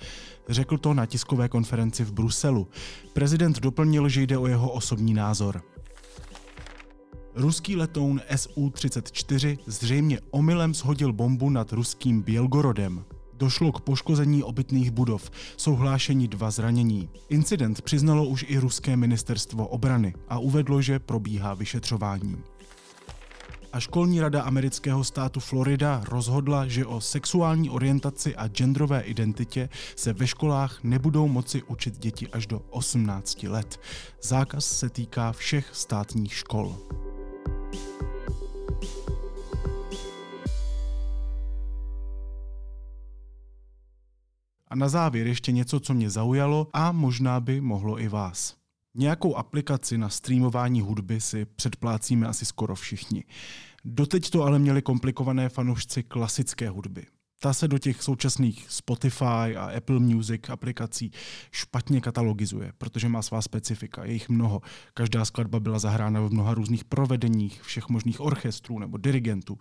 Řekl 0.49 0.77
to 0.77 0.93
na 0.93 1.05
tiskové 1.05 1.49
konferenci 1.49 2.03
v 2.03 2.13
Bruselu. 2.13 2.67
Prezident 3.13 3.60
doplnil, 3.60 4.10
že 4.10 4.21
jde 4.21 4.38
o 4.38 4.47
jeho 4.47 4.71
osobní 4.71 5.13
názor. 5.13 5.62
Ruský 7.39 7.75
letoun 7.75 8.21
Su-34 8.36 9.58
zřejmě 9.65 10.19
omylem 10.32 10.73
shodil 10.73 11.13
bombu 11.13 11.49
nad 11.49 11.71
ruským 11.71 12.21
Bělgorodem. 12.21 13.06
Došlo 13.34 13.71
k 13.71 13.82
poškození 13.82 14.43
obytných 14.43 14.91
budov, 14.91 15.32
jsou 15.58 15.75
hlášení 15.75 16.28
dva 16.28 16.52
zranění. 16.52 17.10
Incident 17.30 17.82
přiznalo 17.82 18.25
už 18.25 18.45
i 18.47 18.58
ruské 18.58 18.97
ministerstvo 18.97 19.67
obrany 19.67 20.13
a 20.30 20.39
uvedlo, 20.39 20.82
že 20.82 20.99
probíhá 20.99 21.54
vyšetřování. 21.54 22.38
A 23.73 23.80
školní 23.80 24.21
rada 24.21 24.41
amerického 24.41 25.04
státu 25.04 25.39
Florida 25.39 26.04
rozhodla, 26.10 26.67
že 26.67 26.86
o 26.86 27.02
sexuální 27.02 27.69
orientaci 27.69 28.36
a 28.36 28.47
genderové 28.47 29.02
identitě 29.02 29.69
se 29.95 30.13
ve 30.13 30.28
školách 30.28 30.84
nebudou 30.84 31.28
moci 31.28 31.63
učit 31.63 31.97
děti 31.97 32.28
až 32.28 32.47
do 32.47 32.62
18 32.69 33.43
let. 33.43 33.80
Zákaz 34.21 34.65
se 34.65 34.89
týká 34.89 35.32
všech 35.32 35.69
státních 35.73 36.34
škol. 36.34 36.78
A 44.69 44.75
na 44.75 44.89
závěr 44.89 45.27
ještě 45.27 45.51
něco, 45.51 45.79
co 45.79 45.93
mě 45.93 46.10
zaujalo 46.10 46.67
a 46.73 46.91
možná 46.91 47.39
by 47.39 47.62
mohlo 47.62 47.99
i 47.99 48.08
vás. 48.08 48.55
Nějakou 48.97 49.36
aplikaci 49.36 49.97
na 49.97 50.10
streamování 50.10 50.82
hudby 50.82 51.21
si 51.21 51.45
předplácíme 51.45 52.27
asi 52.27 52.45
skoro 52.45 52.75
všichni. 52.75 53.23
Doteď 53.86 54.29
to 54.29 54.43
ale 54.43 54.60
měli 54.60 54.82
komplikované 54.82 55.49
fanoušci 55.49 56.03
klasické 56.03 56.69
hudby. 56.69 57.05
Ta 57.41 57.54
se 57.54 57.67
do 57.67 57.78
těch 57.78 58.04
současných 58.04 58.65
Spotify 58.69 59.56
a 59.58 59.71
Apple 59.78 59.99
Music 59.99 60.49
aplikací 60.49 61.12
špatně 61.52 62.02
katalogizuje, 62.02 62.73
protože 62.78 63.10
má 63.10 63.21
svá 63.21 63.41
specifika, 63.41 64.06
je 64.06 64.13
jich 64.13 64.30
mnoho. 64.30 64.62
Každá 64.93 65.25
skladba 65.25 65.60
byla 65.60 65.80
zahrána 65.80 66.21
v 66.21 66.32
mnoha 66.32 66.54
různých 66.54 66.84
provedeních 66.84 67.62
všech 67.62 67.89
možných 67.89 68.21
orchestrů 68.21 68.80
nebo 68.80 68.97
dirigentů. 68.97 69.58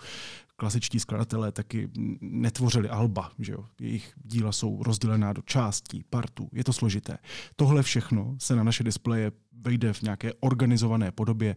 Klasičtí 0.56 1.00
skladatelé 1.00 1.52
taky 1.52 1.88
netvořili 2.20 2.88
alba, 2.88 3.32
že 3.38 3.52
jo? 3.52 3.64
jejich 3.80 4.12
díla 4.24 4.52
jsou 4.52 4.82
rozdělená 4.82 5.32
do 5.32 5.42
částí, 5.42 6.04
partů, 6.10 6.48
je 6.52 6.64
to 6.64 6.72
složité. 6.72 7.18
Tohle 7.56 7.82
všechno 7.82 8.36
se 8.38 8.56
na 8.56 8.62
naše 8.62 8.84
displeje 8.84 9.32
vejde 9.52 9.92
v 9.92 10.02
nějaké 10.02 10.32
organizované 10.40 11.10
podobě 11.10 11.56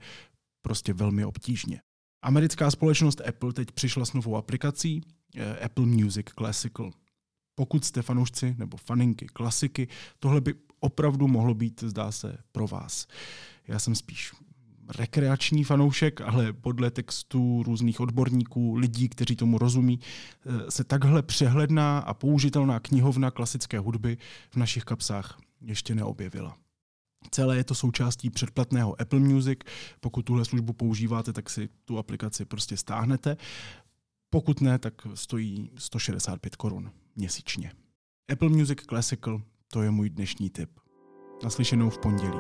prostě 0.62 0.94
velmi 0.94 1.26
obtížně. 1.26 1.82
Americká 2.24 2.72
společnost 2.72 3.22
Apple 3.28 3.54
teď 3.54 3.72
přišla 3.72 4.06
s 4.06 4.14
novou 4.14 4.36
aplikací 4.36 5.02
Apple 5.66 5.86
Music 5.86 6.26
Classical. 6.38 6.92
Pokud 7.56 7.86
jste 7.86 8.02
fanoušci 8.02 8.56
nebo 8.58 8.78
faninky 8.78 9.26
klasiky, 9.26 9.88
tohle 10.20 10.42
by 10.42 10.54
opravdu 10.80 11.28
mohlo 11.28 11.54
být, 11.54 11.84
zdá 11.84 12.12
se, 12.12 12.38
pro 12.52 12.68
vás. 12.68 13.08
Já 13.68 13.80
jsem 13.80 13.96
spíš 13.96 14.32
rekreační 14.98 15.64
fanoušek, 15.64 16.22
ale 16.22 16.54
podle 16.54 16.92
textů 16.92 17.64
různých 17.64 18.00
odborníků, 18.00 18.76
lidí, 18.76 19.10
kteří 19.10 19.36
tomu 19.36 19.58
rozumí, 19.58 20.00
eh, 20.00 20.72
se 20.72 20.84
takhle 20.84 21.22
přehledná 21.22 22.00
a 22.00 22.14
použitelná 22.14 22.80
knihovna 22.80 23.32
klasické 23.32 23.80
hudby 23.80 24.18
v 24.50 24.56
našich 24.56 24.84
kapsách 24.84 25.40
ještě 25.62 25.96
neobjevila. 25.96 26.58
Celé 27.32 27.58
je 27.58 27.64
to 27.64 27.76
součástí 27.76 28.30
předplatného 28.30 29.02
Apple 29.02 29.20
Music. 29.20 29.60
Pokud 30.00 30.22
tuhle 30.22 30.46
službu 30.46 30.74
používáte, 30.74 31.34
tak 31.34 31.50
si 31.50 31.70
tu 31.86 31.98
aplikaci 31.98 32.46
prostě 32.46 32.78
stáhnete. 32.78 33.38
Pokud 34.34 34.62
ne, 34.62 34.80
tak 34.80 34.94
stojí 35.14 35.72
165 35.78 36.56
korun 36.56 36.92
měsíčně. 37.16 37.72
Apple 38.32 38.50
Music 38.50 38.80
Classical, 38.90 39.42
to 39.74 39.82
je 39.82 39.92
můj 39.92 40.10
dnešní 40.10 40.50
tip. 40.50 40.70
Naslyšenou 41.44 41.90
v 41.90 41.98
pondělí. 41.98 42.40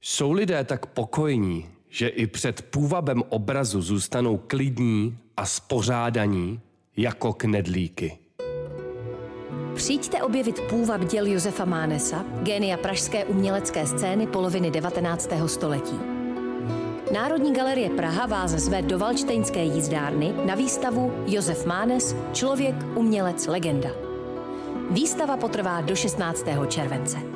Jsou 0.00 0.32
lidé 0.32 0.64
tak 0.64 0.86
pokojní, 0.86 1.68
že 1.88 2.08
i 2.08 2.26
před 2.26 2.62
půvabem 2.62 3.22
obrazu 3.28 3.82
zůstanou 3.82 4.38
klidní 4.38 5.18
a 5.36 5.46
spořádaní 5.46 6.60
jako 6.96 7.32
knedlíky. 7.32 8.18
Přijďte 9.74 10.22
objevit 10.22 10.60
půvab 10.60 11.00
děl 11.00 11.26
Josefa 11.26 11.64
Mánesa, 11.64 12.24
génia 12.42 12.76
pražské 12.76 13.24
umělecké 13.24 13.86
scény 13.86 14.26
poloviny 14.26 14.70
19. 14.70 15.30
století. 15.46 16.00
Národní 17.14 17.54
galerie 17.54 17.90
Praha 17.90 18.26
vás 18.26 18.50
zve 18.50 18.82
do 18.82 18.98
Valčtejnské 18.98 19.64
jízdárny 19.64 20.34
na 20.44 20.54
výstavu 20.54 21.12
Josef 21.26 21.66
Mánes– 21.66 22.16
Člověk, 22.32 22.74
umělec, 22.94 23.46
legenda. 23.46 23.88
Výstava 24.90 25.36
potrvá 25.36 25.80
do 25.80 25.96
16. 25.96 26.44
července. 26.68 27.35